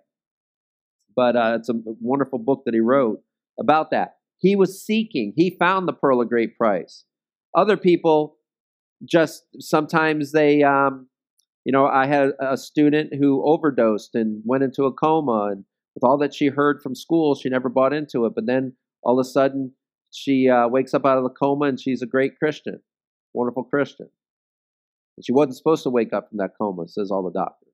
[1.14, 3.20] But uh, it's a wonderful book that he wrote
[3.58, 4.16] about that.
[4.38, 7.04] He was seeking, he found the pearl of great price.
[7.54, 8.36] Other people
[9.04, 11.08] just sometimes they, um,
[11.64, 16.04] you know, I had a student who overdosed and went into a coma, and with
[16.04, 18.34] all that she heard from school, she never bought into it.
[18.34, 19.72] But then all of a sudden,
[20.12, 22.80] she uh, wakes up out of the coma and she's a great Christian,
[23.34, 24.08] wonderful Christian.
[25.24, 27.72] She wasn't supposed to wake up from that coma, says all the doctors.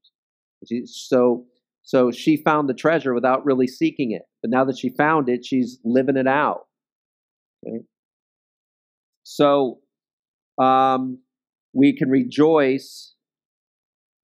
[0.68, 1.46] She, so,
[1.82, 4.22] so she found the treasure without really seeking it.
[4.42, 6.66] But now that she found it, she's living it out.
[7.66, 7.84] Okay?
[9.24, 9.80] So
[10.58, 11.18] um,
[11.72, 13.14] we can rejoice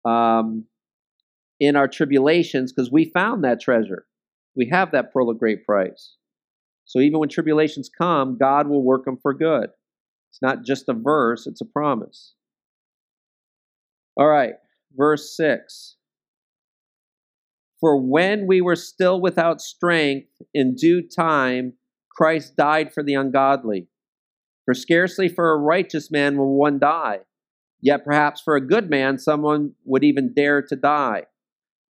[0.04, 0.64] um,
[1.58, 4.06] in our tribulations because we found that treasure.
[4.54, 6.14] We have that pearl of great price.
[6.84, 9.70] So even when tribulations come, God will work them for good.
[10.30, 12.34] It's not just a verse, it's a promise.
[14.18, 14.54] All right,
[14.96, 15.94] verse 6.
[17.80, 21.74] For when we were still without strength, in due time,
[22.10, 23.86] Christ died for the ungodly.
[24.64, 27.20] For scarcely for a righteous man will one die,
[27.80, 31.26] yet perhaps for a good man someone would even dare to die.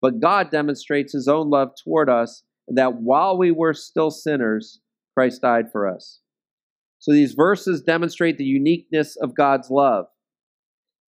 [0.03, 4.81] But God demonstrates his own love toward us, that while we were still sinners,
[5.15, 6.19] Christ died for us.
[6.99, 10.07] So these verses demonstrate the uniqueness of God's love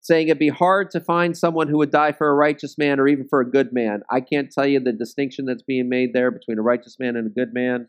[0.00, 3.08] saying it'd be hard to find someone who would die for a righteous man or
[3.08, 4.00] even for a good man.
[4.10, 7.26] I can't tell you the distinction that's being made there between a righteous man and
[7.26, 7.88] a good man.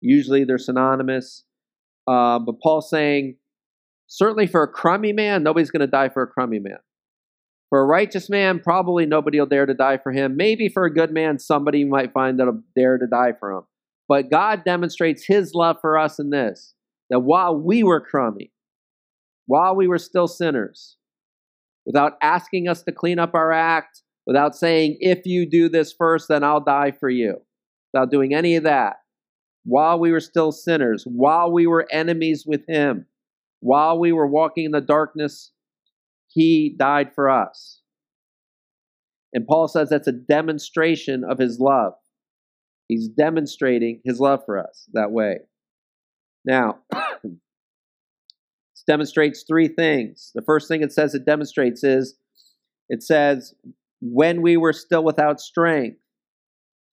[0.00, 1.44] Usually they're synonymous.
[2.06, 3.36] Uh, but Paul's saying,
[4.06, 6.78] certainly for a crummy man, nobody's going to die for a crummy man.
[7.68, 10.36] For a righteous man, probably nobody will dare to die for him.
[10.36, 13.62] Maybe for a good man, somebody might find that'll dare to die for him.
[14.08, 16.74] But God demonstrates his love for us in this
[17.10, 18.52] that while we were crummy,
[19.46, 20.95] while we were still sinners,
[21.86, 26.28] without asking us to clean up our act, without saying, if you do this first,
[26.28, 27.36] then I'll die for you,
[27.92, 28.96] without doing any of that.
[29.64, 33.06] While we were still sinners, while we were enemies with Him,
[33.60, 35.52] while we were walking in the darkness,
[36.28, 37.80] He died for us.
[39.32, 41.94] And Paul says that's a demonstration of His love.
[42.88, 45.38] He's demonstrating His love for us that way.
[46.44, 46.78] Now,
[48.86, 50.30] demonstrates three things.
[50.34, 52.16] The first thing it says it demonstrates is
[52.88, 53.54] it says,
[54.00, 55.98] when we were still without strength.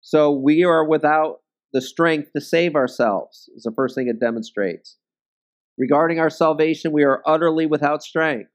[0.01, 1.39] So we are without
[1.73, 4.97] the strength to save ourselves, is the first thing it demonstrates.
[5.77, 8.51] Regarding our salvation, we are utterly without strength.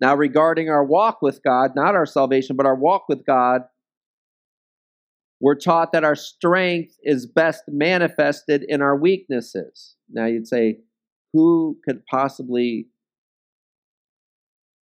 [0.00, 3.62] Now, regarding our walk with God, not our salvation, but our walk with God,
[5.40, 9.96] we're taught that our strength is best manifested in our weaknesses.
[10.10, 10.78] Now, you'd say,
[11.32, 12.88] who could possibly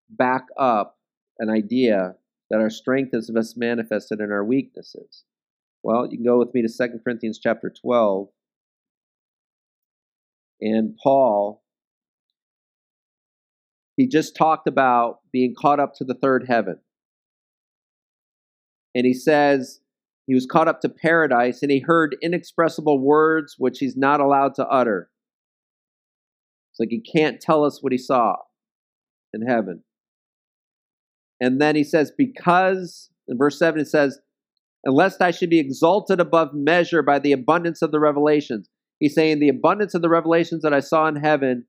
[0.09, 0.99] back up
[1.38, 2.14] an idea
[2.51, 5.25] that our strength is best manifested in our weaknesses?
[5.83, 8.29] Well, you can go with me to 2 Corinthians chapter 12.
[10.61, 11.62] And Paul,
[13.97, 16.79] he just talked about being caught up to the third heaven.
[18.95, 19.81] And he says
[20.27, 24.55] he was caught up to paradise and he heard inexpressible words which he's not allowed
[24.57, 25.11] to utter.
[26.72, 28.37] It's like he can't tell us what he saw
[29.35, 29.85] in heaven.
[31.40, 34.20] And then he says, because, in verse 7, it says,
[34.85, 38.68] unless I should be exalted above measure by the abundance of the revelations.
[39.00, 41.66] He's saying the abundance of the revelations that I saw in heaven,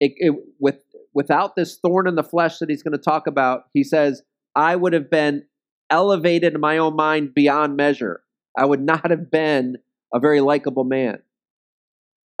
[0.00, 0.82] it, it, with,
[1.14, 4.22] without this thorn in the flesh that he's going to talk about, he says,
[4.54, 5.44] I would have been
[5.90, 8.22] elevated in my own mind beyond measure.
[8.56, 9.78] I would not have been
[10.12, 11.18] a very likable man.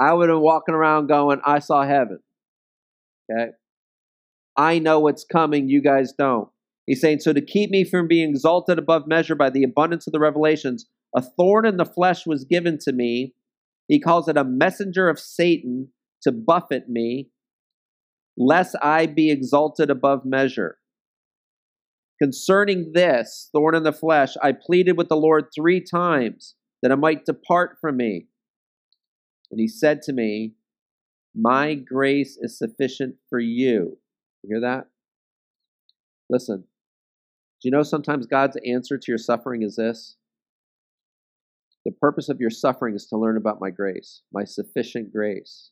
[0.00, 2.20] I would have been walking around going, I saw heaven.
[3.30, 3.50] Okay?
[4.56, 6.48] I know what's coming, you guys don't.
[6.86, 10.12] He's saying, So to keep me from being exalted above measure by the abundance of
[10.12, 13.34] the revelations, a thorn in the flesh was given to me.
[13.88, 15.88] He calls it a messenger of Satan
[16.22, 17.30] to buffet me,
[18.36, 20.78] lest I be exalted above measure.
[22.20, 26.96] Concerning this thorn in the flesh, I pleaded with the Lord three times that it
[26.96, 28.26] might depart from me.
[29.50, 30.54] And he said to me,
[31.34, 33.98] My grace is sufficient for you.
[34.42, 34.88] You hear that?
[36.30, 36.64] Listen,
[37.60, 40.16] do you know sometimes God's answer to your suffering is this?
[41.84, 45.70] The purpose of your suffering is to learn about my grace, my sufficient grace.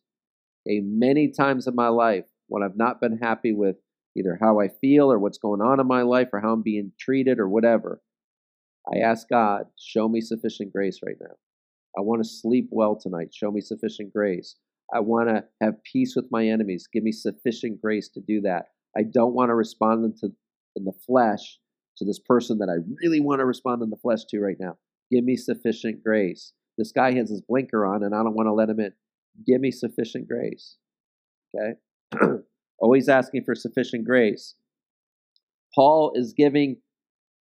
[0.68, 3.76] A many times in my life, when I've not been happy with
[4.16, 6.92] either how I feel or what's going on in my life or how I'm being
[6.98, 8.00] treated or whatever,
[8.92, 11.36] I ask God, show me sufficient grace right now.
[11.96, 13.35] I want to sleep well tonight.
[13.35, 14.56] Show me sufficient grace.
[14.94, 16.88] I want to have peace with my enemies.
[16.92, 18.66] Give me sufficient grace to do that.
[18.96, 20.04] I don't want to respond
[20.76, 21.59] in the flesh
[21.98, 24.76] to this person that I really want to respond in the flesh to right now.
[25.11, 26.52] Give me sufficient grace.
[26.78, 28.92] This guy has his blinker on and I don't want to let him in.
[29.46, 30.76] Give me sufficient grace.
[31.54, 31.74] Okay?
[32.78, 34.54] always asking for sufficient grace.
[35.74, 36.76] Paul is giving,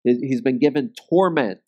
[0.02, 1.60] he's been given torment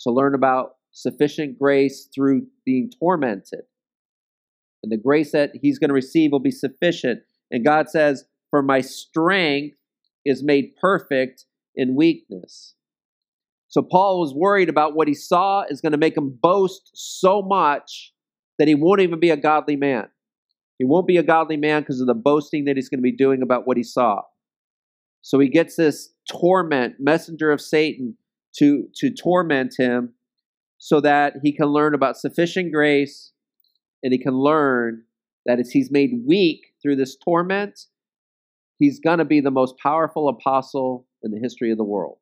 [0.00, 3.62] to learn about sufficient grace through being tormented.
[4.82, 7.20] And the grace that he's going to receive will be sufficient.
[7.50, 9.76] And God says, For my strength
[10.24, 12.74] is made perfect in weakness.
[13.68, 17.42] So Paul was worried about what he saw is going to make him boast so
[17.42, 18.12] much
[18.58, 20.08] that he won't even be a godly man.
[20.78, 23.14] He won't be a godly man because of the boasting that he's going to be
[23.14, 24.22] doing about what he saw.
[25.22, 28.16] So he gets this torment, messenger of Satan,
[28.56, 30.14] to, to torment him
[30.78, 33.32] so that he can learn about sufficient grace
[34.02, 35.02] and he can learn
[35.44, 37.86] that as he's made weak through this torment,
[38.78, 42.18] he's going to be the most powerful apostle in the history of the world.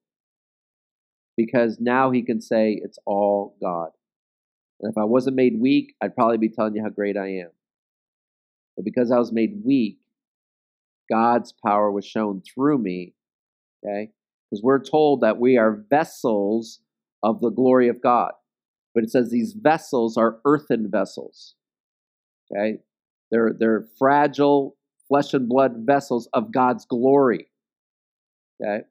[1.36, 3.90] Because now he can say, It's all God.
[4.80, 7.50] And if I wasn't made weak, I'd probably be telling you how great I am.
[8.74, 9.98] But because I was made weak,
[11.10, 13.14] God's power was shown through me.
[13.84, 14.10] Okay?
[14.50, 16.80] Because we're told that we are vessels
[17.22, 18.32] of the glory of God.
[18.96, 21.54] But it says these vessels are earthen vessels.
[22.50, 22.78] Okay?
[23.30, 27.48] They're, they're fragile flesh and blood vessels of God's glory.
[28.60, 28.84] Okay?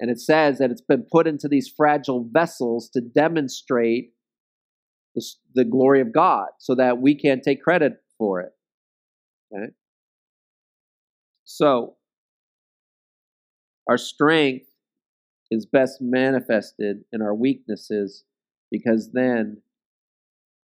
[0.00, 4.10] And it says that it's been put into these fragile vessels to demonstrate
[5.14, 8.52] the, the glory of God so that we can't take credit for it.
[9.54, 9.70] Okay?
[11.44, 11.94] So,
[13.88, 14.66] our strength
[15.52, 18.24] is best manifested in our weaknesses
[18.72, 19.62] because then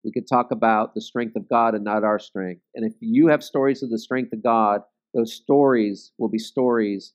[0.05, 2.63] we could talk about the strength of God and not our strength.
[2.75, 4.83] And if you have stories of the strength of God,
[5.15, 7.15] those stories will be stories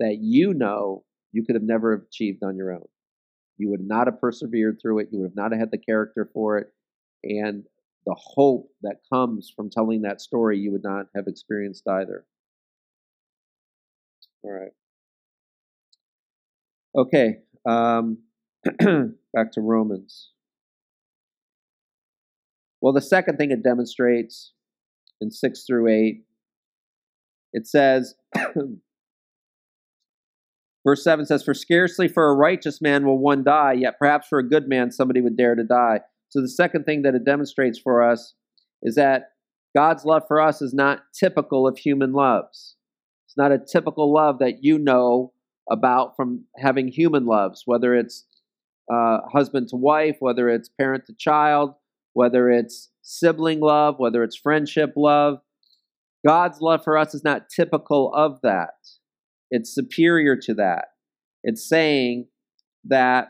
[0.00, 2.86] that you know you could have never achieved on your own.
[3.58, 5.08] You would not have persevered through it.
[5.12, 6.72] You would have not have had the character for it.
[7.24, 7.64] And
[8.06, 12.26] the hope that comes from telling that story you would not have experienced either.
[14.42, 14.72] All right.
[16.94, 18.18] Okay, um,
[19.34, 20.30] back to Romans.
[22.80, 24.52] Well, the second thing it demonstrates
[25.20, 26.24] in 6 through 8,
[27.52, 28.14] it says,
[30.86, 34.38] verse 7 says, For scarcely for a righteous man will one die, yet perhaps for
[34.38, 36.00] a good man somebody would dare to die.
[36.28, 38.34] So the second thing that it demonstrates for us
[38.82, 39.30] is that
[39.74, 42.76] God's love for us is not typical of human loves.
[43.26, 45.32] It's not a typical love that you know
[45.70, 48.24] about from having human loves, whether it's
[48.92, 51.74] uh, husband to wife, whether it's parent to child,
[52.14, 55.38] whether it's sibling love, whether it's friendship love.
[56.26, 58.74] God's love for us is not typical of that.
[59.50, 60.86] It's superior to that.
[61.44, 62.26] It's saying
[62.84, 63.28] that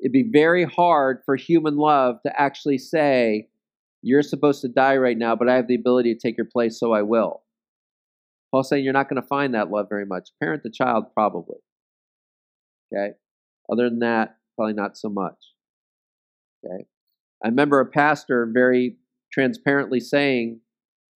[0.00, 3.48] it'd be very hard for human love to actually say,
[4.02, 6.78] You're supposed to die right now, but I have the ability to take your place,
[6.78, 7.42] so I will.
[8.50, 10.30] Paul's saying you're not going to find that love very much.
[10.42, 11.58] Parent to child, probably.
[12.92, 13.14] Okay?
[13.70, 15.36] Other than that, probably not so much.
[16.64, 16.84] Okay?
[17.44, 18.96] I remember a pastor very
[19.32, 20.60] transparently saying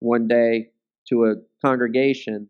[0.00, 0.70] one day
[1.08, 1.34] to a
[1.64, 2.48] congregation,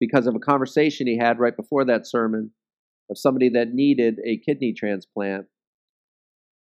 [0.00, 2.50] because of a conversation he had right before that sermon,
[3.10, 5.46] of somebody that needed a kidney transplant.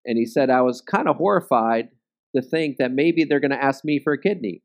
[0.05, 1.89] And he said, I was kind of horrified
[2.35, 4.63] to think that maybe they're going to ask me for a kidney.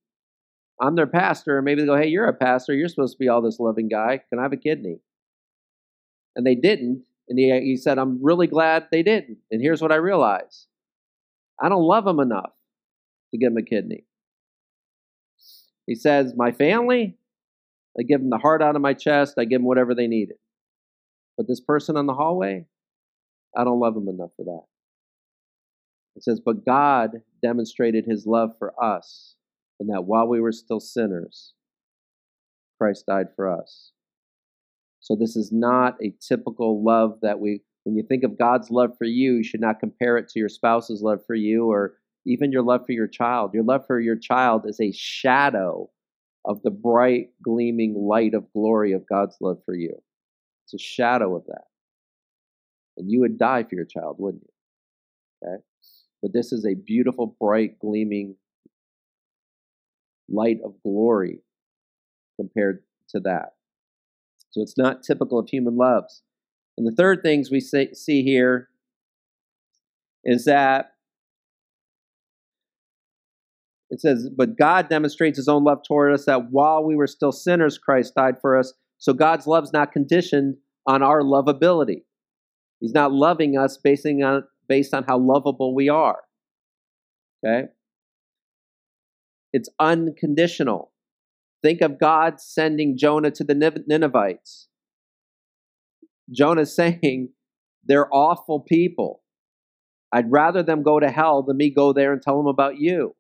[0.82, 2.74] I'm their pastor, and maybe they go, Hey, you're a pastor.
[2.74, 4.22] You're supposed to be all this loving guy.
[4.30, 5.00] Can I have a kidney?
[6.36, 7.04] And they didn't.
[7.28, 9.38] And he, he said, I'm really glad they didn't.
[9.52, 10.68] And here's what I realized
[11.62, 12.52] I don't love them enough
[13.32, 14.06] to give them a kidney.
[15.88, 17.18] He says, My family,
[18.00, 20.38] I give them the heart out of my chest, I give them whatever they needed.
[21.38, 22.66] But this person in the hallway,
[23.58, 24.64] I don't love him enough for that.
[26.16, 29.36] It says, But God demonstrated his love for us,
[29.80, 31.54] and that while we were still sinners,
[32.80, 33.92] Christ died for us.
[35.06, 38.98] So this is not a typical love that we, when you think of God's love
[38.98, 41.94] for you, you should not compare it to your spouse's love for you or
[42.26, 43.52] even your love for your child.
[43.54, 45.92] Your love for your child is a shadow
[46.44, 49.96] of the bright, gleaming light of glory of God's love for you.
[50.66, 51.66] It's a shadow of that.
[52.98, 55.48] And you would die for your child, wouldn't you?
[55.48, 55.64] Okay?
[56.24, 58.38] But this is a beautiful, bright, gleaming
[60.28, 61.42] light of glory
[62.40, 63.55] compared to that.
[64.56, 66.22] So it's not typical of human loves.
[66.78, 68.70] And the third things we see here
[70.24, 70.92] is that
[73.90, 77.34] it says, But God demonstrates his own love toward us that while we were still
[77.34, 78.74] sinners, Christ died for us.
[78.98, 80.56] So God's love is not conditioned
[80.88, 82.04] on our lovability.
[82.80, 86.20] He's not loving us basing on, based on how lovable we are.
[87.46, 87.68] Okay?
[89.52, 90.94] It's unconditional.
[91.66, 93.56] Think of God sending Jonah to the
[93.88, 94.68] Ninevites.
[96.32, 97.30] Jonah's saying,
[97.84, 99.24] They're awful people.
[100.14, 103.16] I'd rather them go to hell than me go there and tell them about you.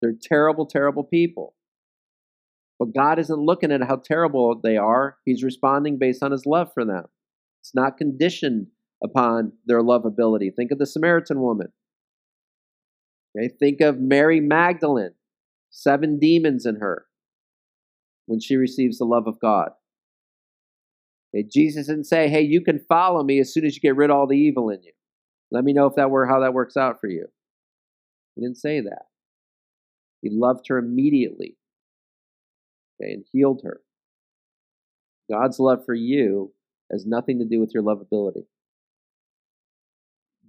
[0.00, 1.54] They're terrible, terrible people.
[2.78, 5.18] But God isn't looking at how terrible they are.
[5.26, 7.04] He's responding based on his love for them.
[7.60, 8.68] It's not conditioned
[9.04, 10.48] upon their lovability.
[10.56, 11.68] Think of the Samaritan woman.
[13.36, 15.12] Okay, think of Mary Magdalene,
[15.70, 17.04] seven demons in her
[18.32, 19.72] when she receives the love of God.
[21.50, 24.16] Jesus didn't say, "Hey, you can follow me as soon as you get rid of
[24.16, 24.92] all the evil in you."
[25.50, 27.30] Let me know if that were how that works out for you.
[28.34, 29.10] He didn't say that.
[30.22, 31.58] He loved her immediately
[32.98, 33.82] okay, and healed her.
[35.30, 36.54] God's love for you
[36.90, 38.46] has nothing to do with your lovability.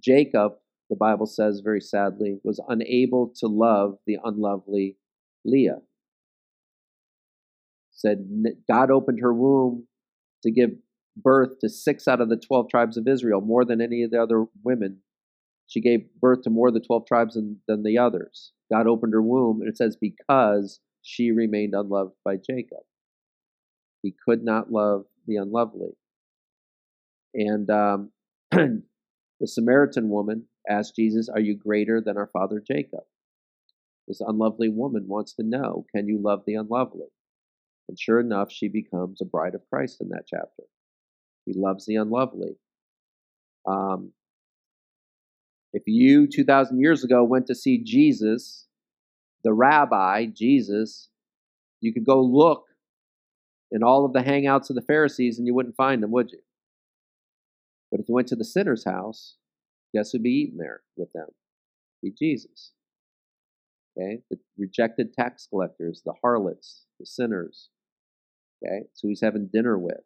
[0.00, 0.58] Jacob,
[0.88, 4.96] the Bible says very sadly, was unable to love the unlovely
[5.44, 5.82] Leah.
[7.94, 8.26] Said
[8.70, 9.86] God opened her womb
[10.42, 10.70] to give
[11.16, 14.20] birth to six out of the 12 tribes of Israel, more than any of the
[14.20, 14.98] other women.
[15.66, 18.52] She gave birth to more of the 12 tribes than, than the others.
[18.72, 22.80] God opened her womb, and it says, because she remained unloved by Jacob.
[24.02, 25.96] He could not love the unlovely.
[27.34, 28.10] And um,
[28.50, 28.82] the
[29.46, 33.04] Samaritan woman asked Jesus, Are you greater than our father Jacob?
[34.06, 37.06] This unlovely woman wants to know, Can you love the unlovely?
[37.88, 40.64] And sure enough, she becomes a bride of Christ in that chapter.
[41.44, 42.56] He loves the unlovely.
[43.66, 44.12] Um,
[45.72, 48.66] if you 2,000 years ago went to see Jesus,
[49.42, 51.08] the rabbi, Jesus,
[51.80, 52.64] you could go look
[53.70, 56.40] in all of the hangouts of the Pharisees and you wouldn't find them, would you?
[57.90, 59.36] But if you went to the sinner's house,
[59.94, 61.26] guess who'd be eating there with them?
[62.02, 62.72] Be Jesus.
[63.98, 64.20] Okay?
[64.30, 67.68] The rejected tax collectors, the harlots, the sinners.
[68.64, 68.86] Okay?
[68.94, 70.00] So he's having dinner with.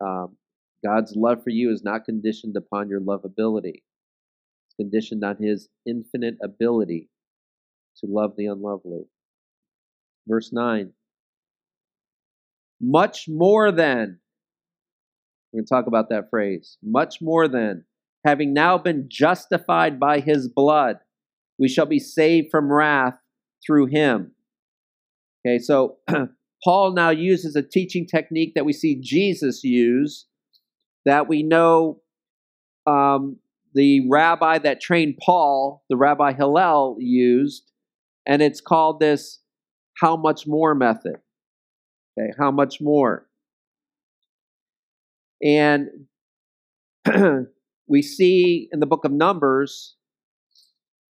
[0.00, 0.36] Um,
[0.84, 3.82] God's love for you is not conditioned upon your lovability
[4.66, 7.08] It's conditioned on his infinite ability
[7.98, 9.04] to love the unlovely.
[10.28, 10.92] Verse 9.
[12.80, 14.18] Much more than,
[15.52, 17.84] we're going to talk about that phrase, much more than,
[18.26, 20.96] having now been justified by his blood,
[21.58, 23.14] we shall be saved from wrath
[23.64, 24.32] through him.
[25.46, 25.96] Okay, so
[26.64, 30.26] Paul now uses a teaching technique that we see Jesus use,
[31.04, 32.00] that we know
[32.86, 33.38] um,
[33.74, 37.70] the rabbi that trained Paul, the Rabbi Hillel, used,
[38.26, 39.40] and it's called this
[40.00, 41.16] how much more method.
[42.18, 43.26] Okay, how much more?
[45.42, 45.88] And
[47.86, 49.96] we see in the book of Numbers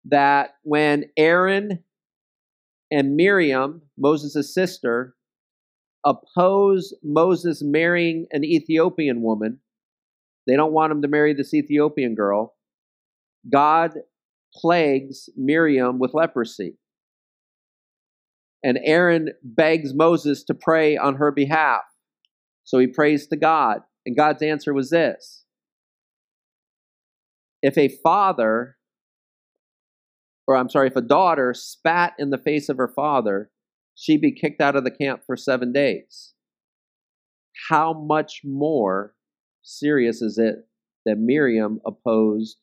[0.05, 1.83] that when Aaron
[2.91, 5.15] and Miriam, Moses' sister,
[6.05, 9.59] oppose Moses marrying an Ethiopian woman,
[10.47, 12.55] they don't want him to marry this Ethiopian girl.
[13.51, 13.93] God
[14.53, 16.77] plagues Miriam with leprosy.
[18.63, 21.83] And Aaron begs Moses to pray on her behalf.
[22.63, 23.81] So he prays to God.
[24.05, 25.45] And God's answer was this
[27.61, 28.77] If a father,
[30.47, 33.49] or I'm sorry, if a daughter spat in the face of her father,
[33.95, 36.33] she'd be kicked out of the camp for seven days.
[37.69, 39.15] How much more
[39.63, 40.67] serious is it
[41.05, 42.57] that Miriam opposed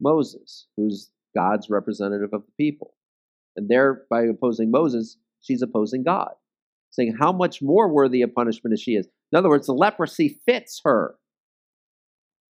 [0.00, 2.94] Moses, who's God's representative of the people?
[3.56, 6.32] And there, by opposing Moses, she's opposing God,
[6.90, 9.08] saying, How much more worthy of punishment is she is?
[9.32, 11.16] In other words, the leprosy fits her.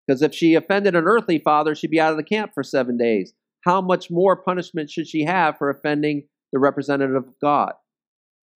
[0.07, 2.97] Because if she offended an earthly father, she'd be out of the camp for seven
[2.97, 3.33] days.
[3.65, 7.73] How much more punishment should she have for offending the representative of God,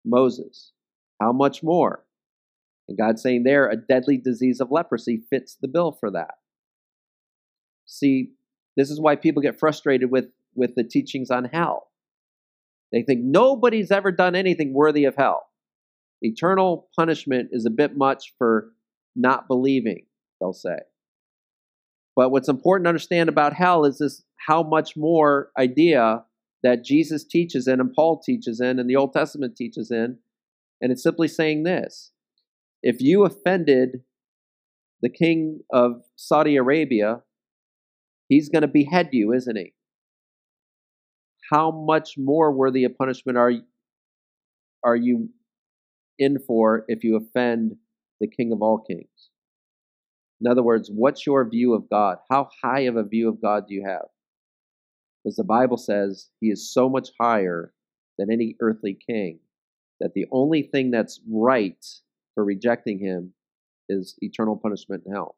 [0.07, 0.71] Moses?
[1.21, 2.05] How much more?
[2.87, 6.35] And God's saying there, a deadly disease of leprosy fits the bill for that.
[7.85, 8.31] See,
[8.75, 11.87] this is why people get frustrated with, with the teachings on hell.
[12.91, 15.47] They think nobody's ever done anything worthy of hell.
[16.21, 18.71] Eternal punishment is a bit much for
[19.15, 20.05] not believing,
[20.39, 20.77] they'll say.
[22.15, 26.23] But what's important to understand about hell is this how much more idea
[26.67, 30.17] that Jesus teaches in and Paul teaches in and the Old Testament teaches in.
[30.81, 32.11] And it's simply saying this
[32.83, 34.01] if you offended
[35.01, 37.21] the king of Saudi Arabia,
[38.27, 39.73] he's going to behead you, isn't he?
[41.49, 43.53] How much more worthy of punishment are,
[44.83, 45.29] are you
[46.19, 47.77] in for if you offend
[48.19, 49.29] the King of all kings?
[50.41, 52.17] In other words, what's your view of God?
[52.29, 54.07] How high of a view of God do you have?
[55.27, 57.73] Because the Bible says he is so much higher
[58.17, 59.39] than any earthly king
[59.99, 61.85] that the only thing that's right
[62.33, 63.33] for rejecting him
[63.89, 65.35] is eternal punishment in hell.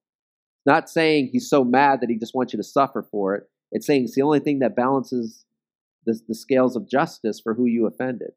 [0.64, 3.50] Not saying he's so mad that he just wants you to suffer for it.
[3.72, 5.48] It's saying it's the only thing that balances
[6.06, 8.34] the, the scales of justice for who you offended.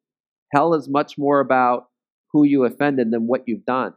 [0.54, 1.88] Hell is much more about
[2.32, 3.92] who you offended than what you've done.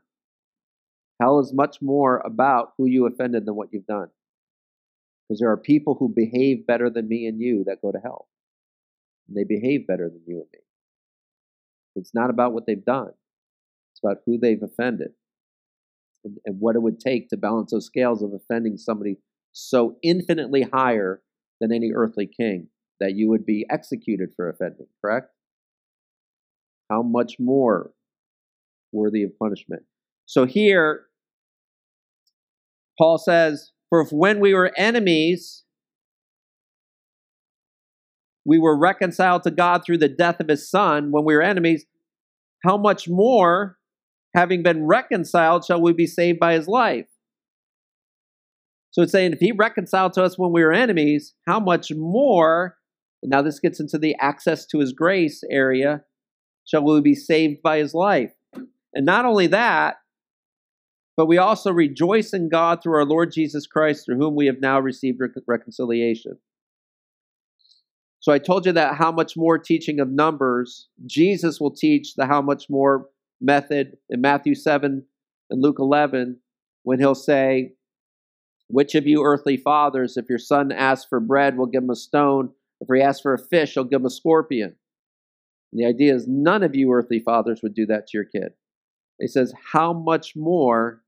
[1.21, 4.09] Hell is much more about who you offended than what you've done.
[5.27, 8.27] Because there are people who behave better than me and you that go to hell.
[9.27, 10.59] And they behave better than you and me.
[11.95, 13.11] It's not about what they've done,
[13.91, 15.11] it's about who they've offended
[16.23, 19.17] and, and what it would take to balance those scales of offending somebody
[19.53, 21.21] so infinitely higher
[21.61, 22.67] than any earthly king
[22.99, 25.29] that you would be executed for offending, correct?
[26.89, 27.91] How much more
[28.91, 29.83] worthy of punishment?
[30.25, 31.05] So here,
[32.97, 35.63] Paul says, For if when we were enemies,
[38.45, 41.85] we were reconciled to God through the death of his son, when we were enemies,
[42.63, 43.77] how much more,
[44.35, 47.07] having been reconciled, shall we be saved by his life?
[48.91, 52.77] So it's saying if he reconciled to us when we were enemies, how much more
[53.27, 56.03] now, this gets into the access to his grace area.
[56.65, 58.33] Shall we be saved by his life?
[58.93, 59.95] And not only that,
[61.17, 64.59] but we also rejoice in God through our Lord Jesus Christ, through whom we have
[64.59, 66.37] now received reconciliation.
[68.19, 72.25] So I told you that how much more teaching of numbers, Jesus will teach the
[72.25, 73.07] how much more
[73.39, 75.05] method in Matthew 7
[75.51, 76.39] and Luke 11
[76.83, 77.73] when he'll say,
[78.67, 81.95] Which of you earthly fathers, if your son asks for bread, will give him a
[81.95, 82.49] stone?
[82.81, 84.75] If he asks for a fish, he'll give him a scorpion.
[85.71, 88.53] And the idea is none of you earthly fathers would do that to your kid.
[89.19, 91.01] He says, How much more,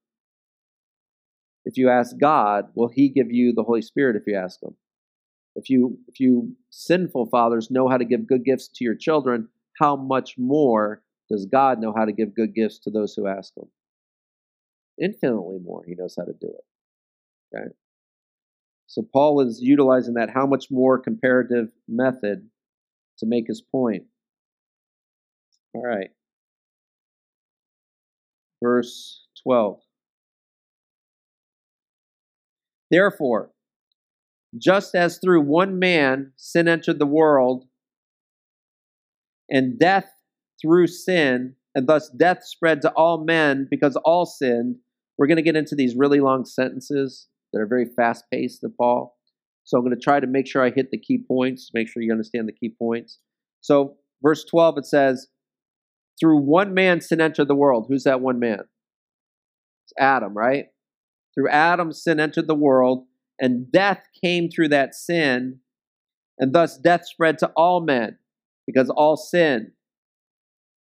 [1.68, 4.76] if you ask God, will He give you the Holy Spirit if you ask Him?
[5.56, 9.50] If you, if you sinful fathers know how to give good gifts to your children,
[9.78, 13.52] how much more does God know how to give good gifts to those who ask
[13.58, 13.66] Him?
[14.98, 17.58] Infinitely more, He knows how to do it.
[17.58, 17.68] Okay?
[18.86, 22.48] So Paul is utilizing that how much more comparative method
[23.18, 24.04] to make his point.
[25.74, 26.12] All right.
[28.64, 29.82] Verse 12.
[32.90, 33.52] Therefore,
[34.58, 37.66] just as through one man sin entered the world,
[39.50, 40.10] and death
[40.62, 44.78] through sin, and thus death spread to all men because all sinned,
[45.18, 49.16] we're going to get into these really long sentences that are very fast paced Paul.
[49.64, 52.02] So I'm going to try to make sure I hit the key points, make sure
[52.02, 53.20] you understand the key points.
[53.62, 55.28] So, verse 12, it says,
[56.20, 57.88] Through one man sin entered the world.
[57.90, 58.62] Who's that one man?
[59.86, 60.68] It's Adam, right?
[61.38, 63.06] Through Adam, sin entered the world,
[63.40, 65.60] and death came through that sin,
[66.40, 68.18] and thus death spread to all men
[68.66, 69.74] because all sin.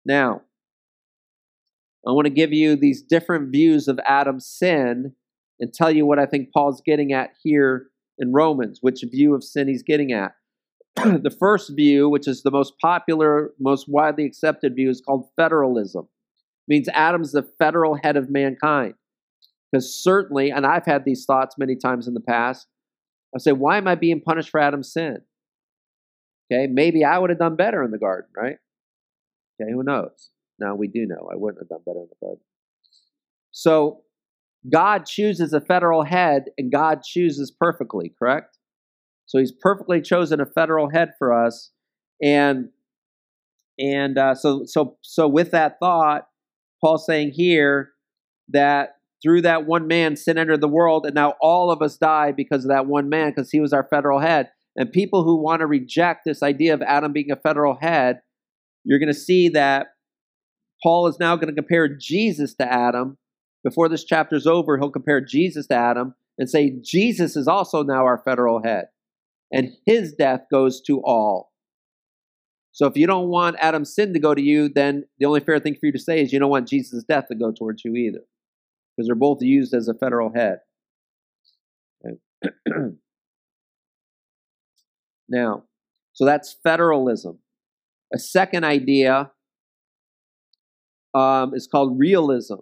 [0.06, 0.42] Now,
[2.06, 5.14] I want to give you these different views of Adam's sin
[5.58, 9.42] and tell you what I think Paul's getting at here in Romans, which view of
[9.42, 10.32] sin he's getting at.
[10.96, 16.04] the first view, which is the most popular, most widely accepted view, is called federalism.
[16.04, 18.94] It means Adam's the federal head of mankind.
[19.70, 22.66] Because certainly, and I've had these thoughts many times in the past,
[23.34, 25.18] I say, why am I being punished for Adam's sin?
[26.50, 28.56] Okay, maybe I would have done better in the garden, right?
[29.60, 30.30] Okay, who knows?
[30.58, 32.42] Now we do know I wouldn't have done better in the garden.
[33.50, 34.02] So
[34.70, 38.58] God chooses a federal head and God chooses perfectly, correct?
[39.26, 41.70] So he's perfectly chosen a federal head for us.
[42.22, 42.70] And
[43.78, 46.26] and uh, so so so with that thought,
[46.80, 47.90] Paul's saying here
[48.48, 52.32] that through that one man sin entered the world, and now all of us die
[52.32, 54.50] because of that one man, because he was our federal head.
[54.76, 58.20] And people who want to reject this idea of Adam being a federal head,
[58.84, 59.88] you're going to see that
[60.82, 63.18] Paul is now going to compare Jesus to Adam.
[63.64, 68.04] Before this chapter's over, he'll compare Jesus to Adam and say Jesus is also now
[68.04, 68.84] our federal head,
[69.50, 71.50] and his death goes to all.
[72.70, 75.58] So if you don't want Adam's sin to go to you, then the only fair
[75.58, 77.96] thing for you to say is you don't want Jesus' death to go towards you
[77.96, 78.20] either
[78.98, 80.58] because they're both used as a federal head.
[85.28, 85.62] now,
[86.12, 87.38] so that's federalism.
[88.12, 89.30] A second idea
[91.14, 92.56] um, is called realism.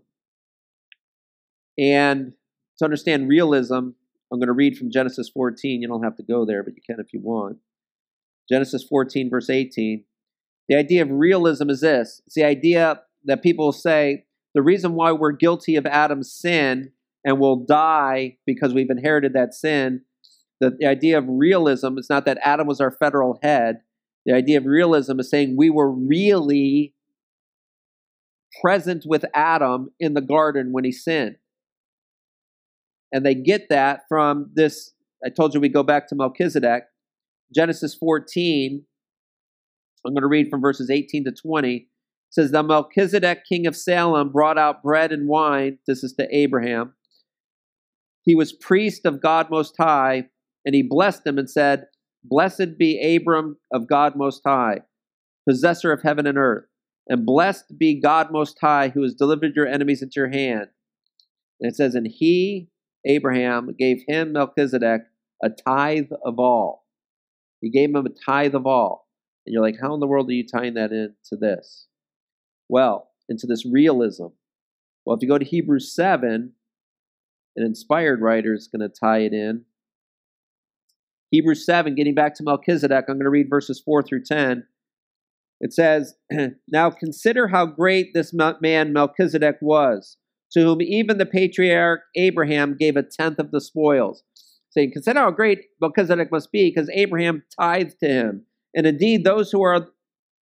[1.78, 2.34] And
[2.78, 5.80] to understand realism, I'm going to read from Genesis 14.
[5.80, 7.56] You don't have to go there, but you can if you want.
[8.46, 10.04] Genesis 14, verse 18.
[10.68, 14.26] The idea of realism is this it's the idea that people say,
[14.56, 16.90] the reason why we're guilty of Adam's sin
[17.26, 20.00] and will die because we've inherited that sin,
[20.60, 23.80] the, the idea of realism is not that Adam was our federal head.
[24.24, 26.94] The idea of realism is saying we were really
[28.62, 31.36] present with Adam in the garden when he sinned.
[33.12, 34.94] And they get that from this.
[35.22, 36.84] I told you we go back to Melchizedek.
[37.54, 38.82] Genesis 14,
[40.06, 41.88] I'm going to read from verses 18 to 20
[42.36, 45.78] says, The Melchizedek, king of Salem, brought out bread and wine.
[45.86, 46.94] This is to Abraham.
[48.22, 50.28] He was priest of God Most High,
[50.64, 51.86] and he blessed him and said,
[52.22, 54.80] Blessed be Abram of God Most High,
[55.48, 56.66] possessor of heaven and earth,
[57.08, 60.68] and blessed be God Most High, who has delivered your enemies into your hand.
[61.60, 62.68] And it says, And he,
[63.06, 65.02] Abraham, gave him, Melchizedek,
[65.42, 66.84] a tithe of all.
[67.60, 69.08] He gave him a tithe of all.
[69.46, 71.86] And you're like, how in the world are you tying that into this?
[72.68, 74.26] Well into this realism.
[75.04, 76.52] Well, if you go to Hebrews 7,
[77.56, 79.64] an inspired writer is going to tie it in.
[81.30, 84.64] Hebrews 7, getting back to Melchizedek, I'm going to read verses 4 through 10.
[85.60, 86.14] It says,
[86.68, 90.18] Now consider how great this man Melchizedek was,
[90.52, 94.22] to whom even the patriarch Abraham gave a tenth of the spoils.
[94.70, 98.46] Saying, Consider how great Melchizedek must be, because Abraham tithed to him.
[98.74, 99.88] And indeed, those who are,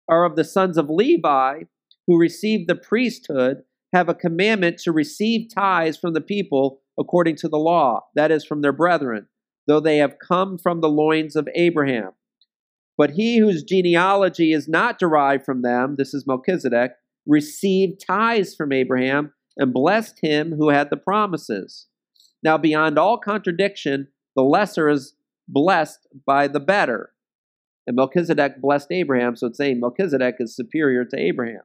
[0.09, 1.63] are of the sons of Levi
[2.07, 7.49] who receive the priesthood have a commandment to receive tithes from the people according to
[7.49, 9.27] the law, that is, from their brethren,
[9.67, 12.11] though they have come from the loins of Abraham.
[12.97, 16.93] But he whose genealogy is not derived from them, this is Melchizedek,
[17.27, 21.87] received tithes from Abraham and blessed him who had the promises.
[22.43, 25.15] Now, beyond all contradiction, the lesser is
[25.49, 27.13] blessed by the better.
[27.87, 31.63] And Melchizedek blessed Abraham, so it's saying Melchizedek is superior to Abraham.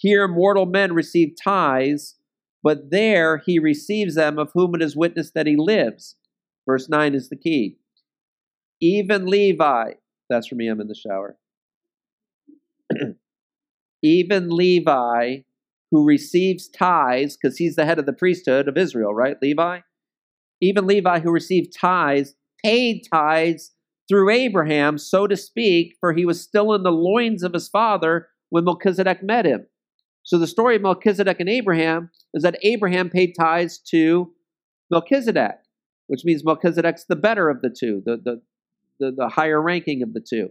[0.00, 2.16] Here, mortal men receive tithes,
[2.62, 6.16] but there he receives them of whom it is witnessed that he lives.
[6.66, 7.76] Verse 9 is the key.
[8.80, 9.92] Even Levi,
[10.30, 11.36] that's for me, I'm in the shower.
[14.02, 15.40] Even Levi,
[15.90, 19.36] who receives tithes, because he's the head of the priesthood of Israel, right?
[19.42, 19.80] Levi?
[20.62, 22.34] Even Levi, who received tithes,
[22.64, 23.72] paid tithes
[24.08, 28.28] through Abraham, so to speak, for he was still in the loins of his father
[28.48, 29.66] when Melchizedek met him.
[30.22, 34.32] So the story of Melchizedek and Abraham is that Abraham paid tithes to
[34.90, 35.56] Melchizedek,
[36.08, 38.42] which means Melchizedek's the better of the two, the, the,
[38.98, 40.50] the, the higher ranking of the two.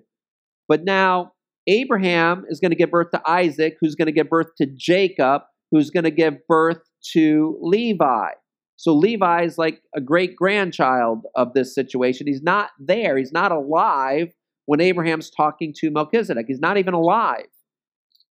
[0.68, 1.34] But now
[1.68, 5.44] Abraham is going to give birth to Isaac, who's going to give birth to Jacob,
[5.72, 6.82] who's going to give birth
[7.14, 8.30] to Levi.
[8.76, 12.28] So Levi is like a great grandchild of this situation.
[12.28, 14.34] He's not there, he's not alive
[14.66, 16.46] when Abraham's talking to Melchizedek.
[16.48, 17.48] He's not even alive.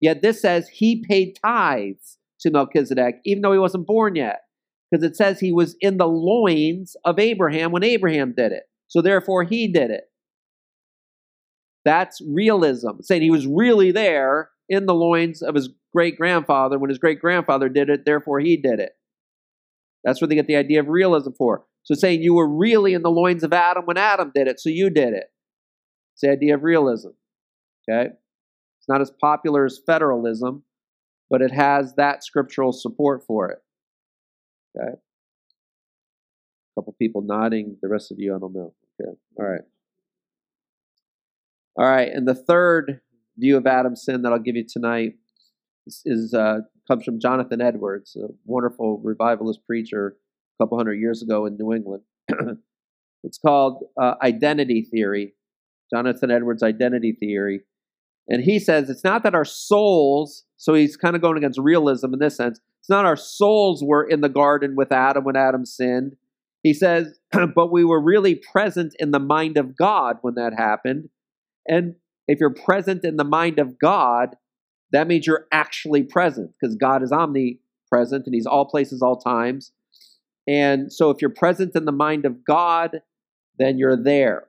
[0.01, 4.43] Yet this says he paid tithes to Melchizedek, even though he wasn't born yet.
[4.91, 8.65] Because it says he was in the loins of Abraham when Abraham did it.
[8.87, 10.05] So therefore he did it.
[11.85, 16.91] That's realism, saying he was really there in the loins of his great grandfather when
[16.91, 18.93] his great grandfather did it, therefore he did it.
[20.05, 21.65] That's where they get the idea of realism for.
[21.83, 24.69] So saying you were really in the loins of Adam when Adam did it, so
[24.69, 25.33] you did it.
[26.15, 27.11] It's the idea of realism.
[27.89, 28.11] Okay?
[28.89, 30.63] Not as popular as federalism,
[31.31, 33.59] but it has that scriptural support for it.
[34.77, 34.95] Okay?
[34.95, 38.73] A couple people nodding, the rest of you, I don't know.
[39.01, 39.11] Okay.
[39.39, 39.61] All right.
[41.79, 43.01] All right, and the third
[43.37, 45.13] view of Adam's sin that I'll give you tonight
[45.87, 50.17] is, is uh, comes from Jonathan Edwards, a wonderful revivalist preacher
[50.59, 52.03] a couple hundred years ago in New England.
[53.23, 55.35] it's called uh, Identity Theory,
[55.95, 57.61] Jonathan Edwards' Identity Theory.
[58.29, 62.13] And he says it's not that our souls, so he's kind of going against realism
[62.13, 65.65] in this sense, it's not our souls were in the garden with Adam when Adam
[65.65, 66.17] sinned.
[66.63, 67.19] He says,
[67.55, 71.09] but we were really present in the mind of God when that happened.
[71.67, 71.95] And
[72.27, 74.37] if you're present in the mind of God,
[74.93, 79.73] that means you're actually present because God is omnipresent and He's all places, all times.
[80.47, 83.03] And so if you're present in the mind of God,
[83.59, 84.49] then you're there.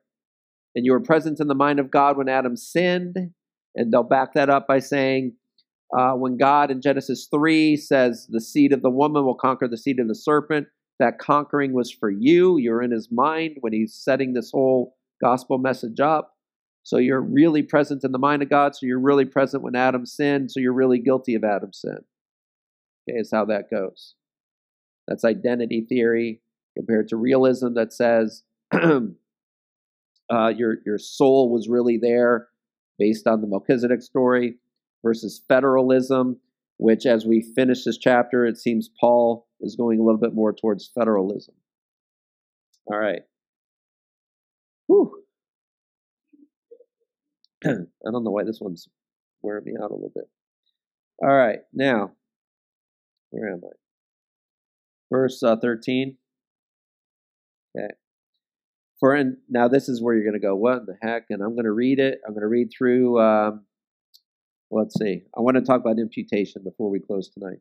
[0.75, 3.31] And you were present in the mind of God when Adam sinned.
[3.75, 5.33] And they'll back that up by saying,
[5.97, 9.77] uh, when God in Genesis 3 says, the seed of the woman will conquer the
[9.77, 10.67] seed of the serpent,
[10.99, 12.57] that conquering was for you.
[12.57, 16.35] You're in his mind when he's setting this whole gospel message up.
[16.83, 18.75] So you're really present in the mind of God.
[18.75, 20.51] So you're really present when Adam sinned.
[20.51, 21.99] So you're really guilty of Adam's sin.
[23.09, 24.15] Okay, is how that goes.
[25.07, 26.41] That's identity theory
[26.77, 28.43] compared to realism that says
[28.73, 28.99] uh,
[30.29, 32.48] your your soul was really there
[32.99, 34.57] based on the Melchizedek story
[35.03, 36.39] versus federalism,
[36.77, 40.53] which as we finish this chapter, it seems Paul is going a little bit more
[40.53, 41.55] towards federalism.
[42.85, 43.21] All right.
[44.87, 45.23] Whew.
[47.65, 47.71] I
[48.11, 48.87] don't know why this one's
[49.41, 50.25] wearing me out a little bit.
[51.21, 52.13] All right, now,
[53.31, 53.75] where am I?
[55.11, 56.15] Verse uh, 13.
[57.77, 57.93] Okay.
[58.99, 61.25] For in, now, this is where you're going to go, what the heck?
[61.29, 62.19] And I'm going to read it.
[62.25, 63.65] I'm going to read through, um,
[64.71, 65.23] let's see.
[65.37, 67.59] I want to talk about imputation before we close tonight.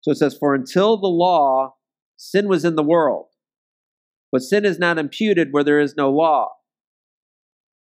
[0.00, 1.74] So it says, For until the law,
[2.16, 3.26] sin was in the world,
[4.32, 6.50] but sin is not imputed where there is no law.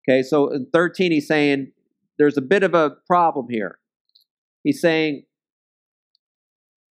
[0.08, 1.72] Okay, so in 13, he's saying
[2.18, 3.78] there's a bit of a problem here.
[4.64, 5.24] He's saying,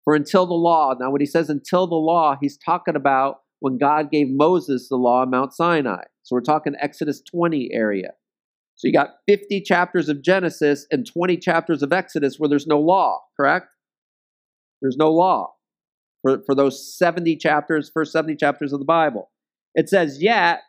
[0.03, 0.95] for until the law.
[0.99, 4.95] Now, when he says until the law, he's talking about when God gave Moses the
[4.95, 6.03] law on Mount Sinai.
[6.23, 8.13] So we're talking Exodus 20 area.
[8.75, 12.79] So you got 50 chapters of Genesis and 20 chapters of Exodus where there's no
[12.79, 13.67] law, correct?
[14.81, 15.53] There's no law
[16.21, 19.31] for, for those 70 chapters, first 70 chapters of the Bible.
[19.75, 20.61] It says, Yet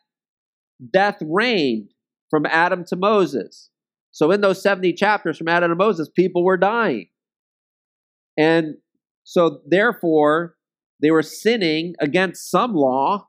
[0.93, 1.91] death reigned
[2.30, 3.70] from Adam to Moses.
[4.12, 7.09] So in those 70 chapters from Adam to Moses, people were dying.
[8.36, 8.76] And
[9.24, 10.57] so therefore,
[11.03, 13.28] they were sinning against some law.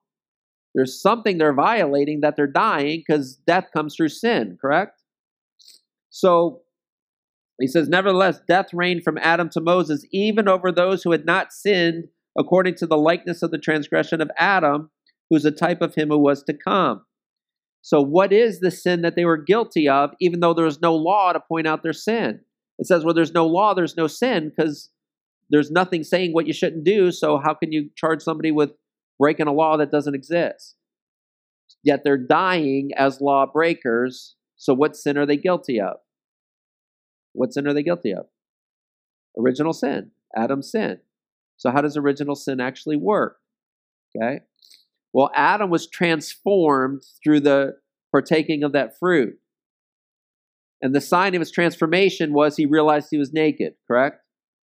[0.74, 5.02] There's something they're violating that they're dying because death comes through sin, correct?
[6.10, 6.62] So
[7.60, 11.52] he says, Nevertheless, death reigned from Adam to Moses, even over those who had not
[11.52, 12.06] sinned
[12.38, 14.90] according to the likeness of the transgression of Adam,
[15.30, 17.06] who's a type of him who was to come.
[17.82, 20.96] So, what is the sin that they were guilty of, even though there was no
[20.96, 22.42] law to point out their sin?
[22.78, 24.90] It says, well, there's no law, there's no sin, because
[25.52, 27.12] there's nothing saying what you shouldn't do.
[27.12, 28.72] So, how can you charge somebody with
[29.20, 30.76] breaking a law that doesn't exist?
[31.84, 34.36] Yet they're dying as lawbreakers.
[34.56, 35.98] So, what sin are they guilty of?
[37.34, 38.26] What sin are they guilty of?
[39.38, 41.00] Original sin, Adam's sin.
[41.58, 43.38] So, how does original sin actually work?
[44.16, 44.40] Okay.
[45.14, 47.74] Well, Adam was transformed through the
[48.12, 49.36] partaking of that fruit.
[50.82, 54.21] And the sign of his transformation was he realized he was naked, correct?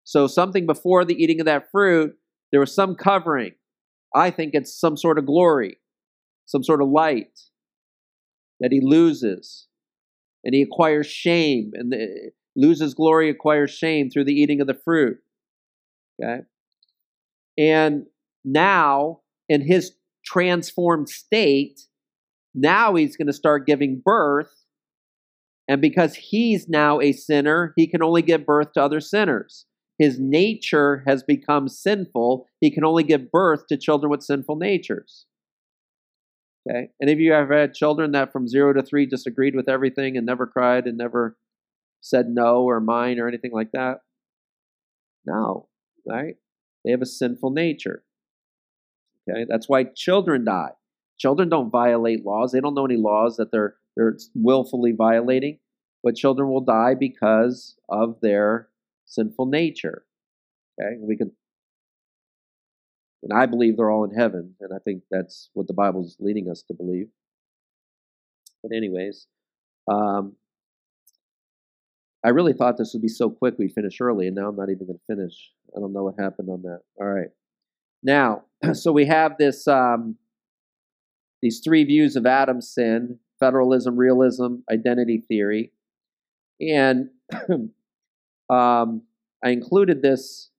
[0.04, 2.14] So, something before the eating of that fruit,
[2.52, 3.54] there was some covering.
[4.16, 5.78] I think it's some sort of glory,
[6.46, 7.40] some sort of light
[8.60, 9.68] that he loses.
[10.44, 14.74] And he acquires shame, and the, loses glory, acquires shame through the eating of the
[14.74, 15.18] fruit.
[16.22, 16.42] Okay?
[17.58, 18.06] And
[18.44, 19.94] now, in his
[20.26, 21.82] transformed state,
[22.54, 24.52] now he's going to start giving birth.
[25.68, 29.66] And because he's now a sinner, he can only give birth to other sinners.
[30.02, 32.48] His nature has become sinful.
[32.60, 35.28] He can only give birth to children with sinful natures.
[36.68, 36.90] Okay?
[37.00, 40.26] Any of you have had children that from zero to three disagreed with everything and
[40.26, 41.38] never cried and never
[42.02, 43.98] said no or mine or anything like that?
[45.24, 45.70] No,
[46.10, 46.34] right?
[46.84, 48.04] They have a sinful nature.
[49.30, 50.72] Okay, that's why children die.
[51.20, 52.54] Children don't violate laws.
[52.54, 55.60] They don't know any laws that they're they're willfully violating,
[56.04, 58.71] but children will die because of their
[59.12, 60.06] sinful nature.
[60.80, 61.32] Okay, we can,
[63.24, 66.16] and I believe they're all in heaven, and I think that's what the Bible is
[66.20, 67.08] leading us to believe.
[68.64, 69.28] But anyways,
[69.92, 70.36] um,
[72.24, 74.70] I really thought this would be so quick we'd finish early, and now I'm not
[74.70, 75.52] even going to finish.
[75.76, 76.80] I don't know what happened on that.
[77.00, 77.30] All right.
[78.04, 78.44] Now,
[78.74, 80.16] so we have this um,
[81.42, 85.74] these three views of Adam's sin: federalism, realism, identity theory,
[86.62, 87.10] and
[88.52, 89.04] um,
[89.44, 90.50] I included this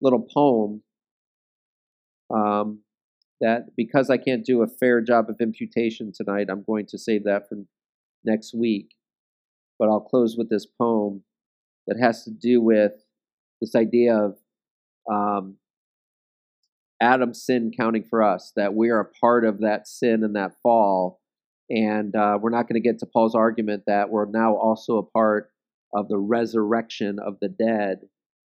[0.00, 0.82] little poem
[2.32, 2.80] um,
[3.40, 7.24] that because I can't do a fair job of imputation tonight, I'm going to save
[7.24, 7.56] that for
[8.24, 8.94] next week
[9.80, 11.24] but I'll close with this poem
[11.88, 12.92] that has to do with
[13.62, 14.36] this idea of
[15.10, 15.56] um,
[17.00, 20.52] Adam's sin counting for us, that we are a part of that sin and that
[20.62, 21.20] fall.
[21.70, 25.02] And uh, we're not going to get to Paul's argument that we're now also a
[25.02, 25.50] part
[25.92, 28.00] of the resurrection of the dead,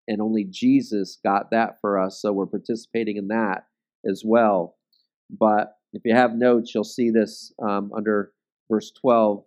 [0.08, 3.66] and only Jesus got that for us, so we're participating in that
[4.10, 4.76] as well.
[5.30, 8.32] But if you have notes, you'll see this um, under
[8.70, 9.44] verse 12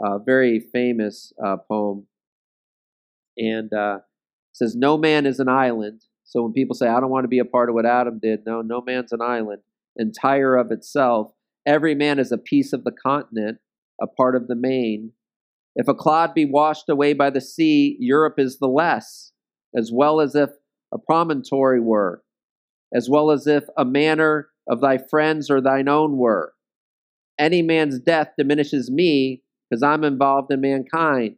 [0.00, 2.06] a very famous uh, poem,
[3.36, 3.98] and uh,
[4.52, 7.38] says, "No man is an island." So when people say, "I don't want to be
[7.38, 9.62] a part of what Adam did," no, no man's an island,
[9.96, 11.32] entire of itself.
[11.66, 13.58] Every man is a piece of the continent,
[14.00, 15.12] a part of the main.
[15.74, 19.32] If a clod be washed away by the sea, Europe is the less,
[19.76, 20.50] as well as if
[20.92, 22.22] a promontory were,
[22.94, 26.52] as well as if a manor of thy friends or thine own were.
[27.38, 31.36] Any man's death diminishes me, because I'm involved in mankind,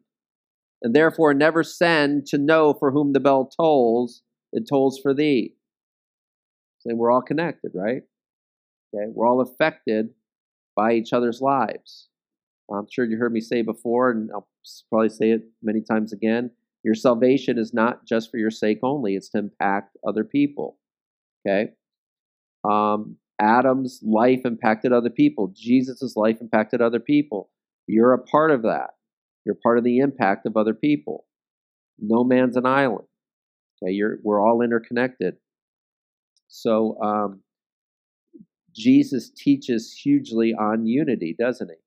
[0.83, 4.23] and therefore never send to know for whom the bell tolls,
[4.53, 5.55] it tolls for thee.
[6.81, 8.03] So we're all connected, right?
[8.95, 10.11] Okay, we're all affected
[10.77, 12.09] by each other's lives.
[12.73, 14.49] I'm sure you heard me say before, and I'll
[14.89, 16.51] probably say it many times again.
[16.83, 20.79] Your salvation is not just for your sake only, it's to impact other people.
[21.47, 21.71] Okay?
[22.65, 25.53] Um, Adam's life impacted other people.
[25.55, 27.51] Jesus' life impacted other people.
[27.87, 28.91] You're a part of that.
[29.45, 31.27] You're part of the impact of other people.
[31.99, 33.07] No man's an island.
[33.83, 35.35] Okay, you're, we're all interconnected.
[36.49, 37.41] So um,
[38.75, 41.84] Jesus teaches hugely on unity, doesn't he?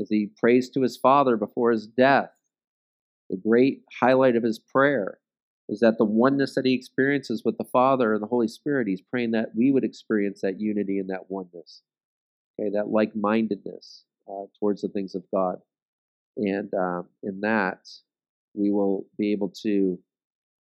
[0.00, 2.30] As he prays to his Father before his death,
[3.28, 5.18] the great highlight of his prayer
[5.68, 9.00] is that the oneness that he experiences with the Father and the Holy Spirit, he's
[9.00, 11.82] praying that we would experience that unity and that oneness,
[12.58, 15.58] okay, that like mindedness uh, towards the things of God.
[16.36, 17.88] And um, in that,
[18.54, 19.98] we will be able to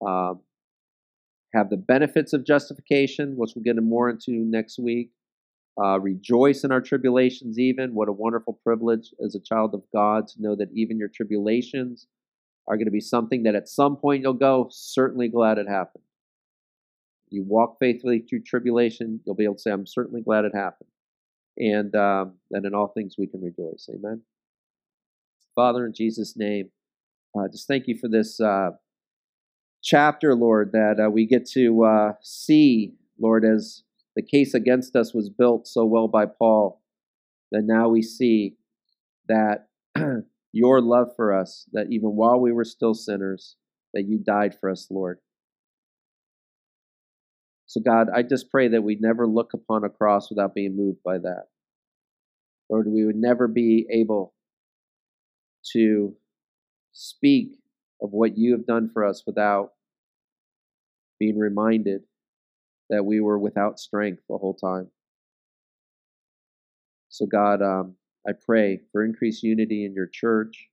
[0.05, 0.41] um,
[1.53, 5.11] have the benefits of justification, which we'll get more into next week.
[5.81, 7.95] Uh, rejoice in our tribulations, even.
[7.95, 12.07] What a wonderful privilege as a child of God to know that even your tribulations
[12.67, 16.03] are going to be something that at some point you'll go, certainly glad it happened.
[17.29, 20.89] You walk faithfully through tribulation, you'll be able to say, I'm certainly glad it happened
[21.57, 23.89] and um, and in all things we can rejoice.
[23.93, 24.21] Amen.
[25.55, 26.69] Father, in Jesus' name,
[27.37, 28.71] uh, just thank you for this uh,
[29.83, 33.83] chapter, Lord, that uh, we get to uh, see, Lord, as
[34.15, 36.81] the case against us was built so well by Paul,
[37.51, 38.57] that now we see
[39.27, 39.67] that
[40.51, 43.55] your love for us, that even while we were still sinners,
[43.93, 45.19] that you died for us, Lord.
[47.65, 50.99] So, God, I just pray that we never look upon a cross without being moved
[51.03, 51.45] by that.
[52.69, 54.33] Lord, we would never be able
[55.73, 56.15] to
[56.91, 57.57] speak
[58.01, 59.71] of what you have done for us without
[61.19, 62.01] being reminded
[62.89, 64.89] that we were without strength the whole time.
[67.09, 67.95] So, God, um,
[68.27, 70.69] I pray for increased unity in your church.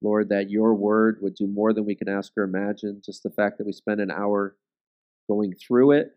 [0.00, 3.02] Lord, that your word would do more than we can ask or imagine.
[3.04, 4.56] Just the fact that we spend an hour
[5.28, 6.12] going through it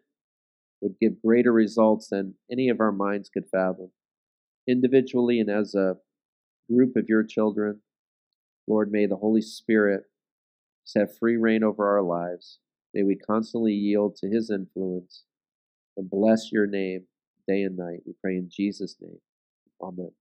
[0.82, 3.92] would give greater results than any of our minds could fathom.
[4.68, 5.98] Individually and as a
[6.72, 7.82] group of your children,
[8.68, 10.04] Lord, may the Holy Spirit
[10.96, 12.60] have free reign over our lives.
[12.94, 15.24] May we constantly yield to his influence
[15.98, 17.04] and bless your name
[17.48, 18.02] day and night.
[18.06, 19.20] We pray in Jesus' name.
[19.82, 20.12] Amen.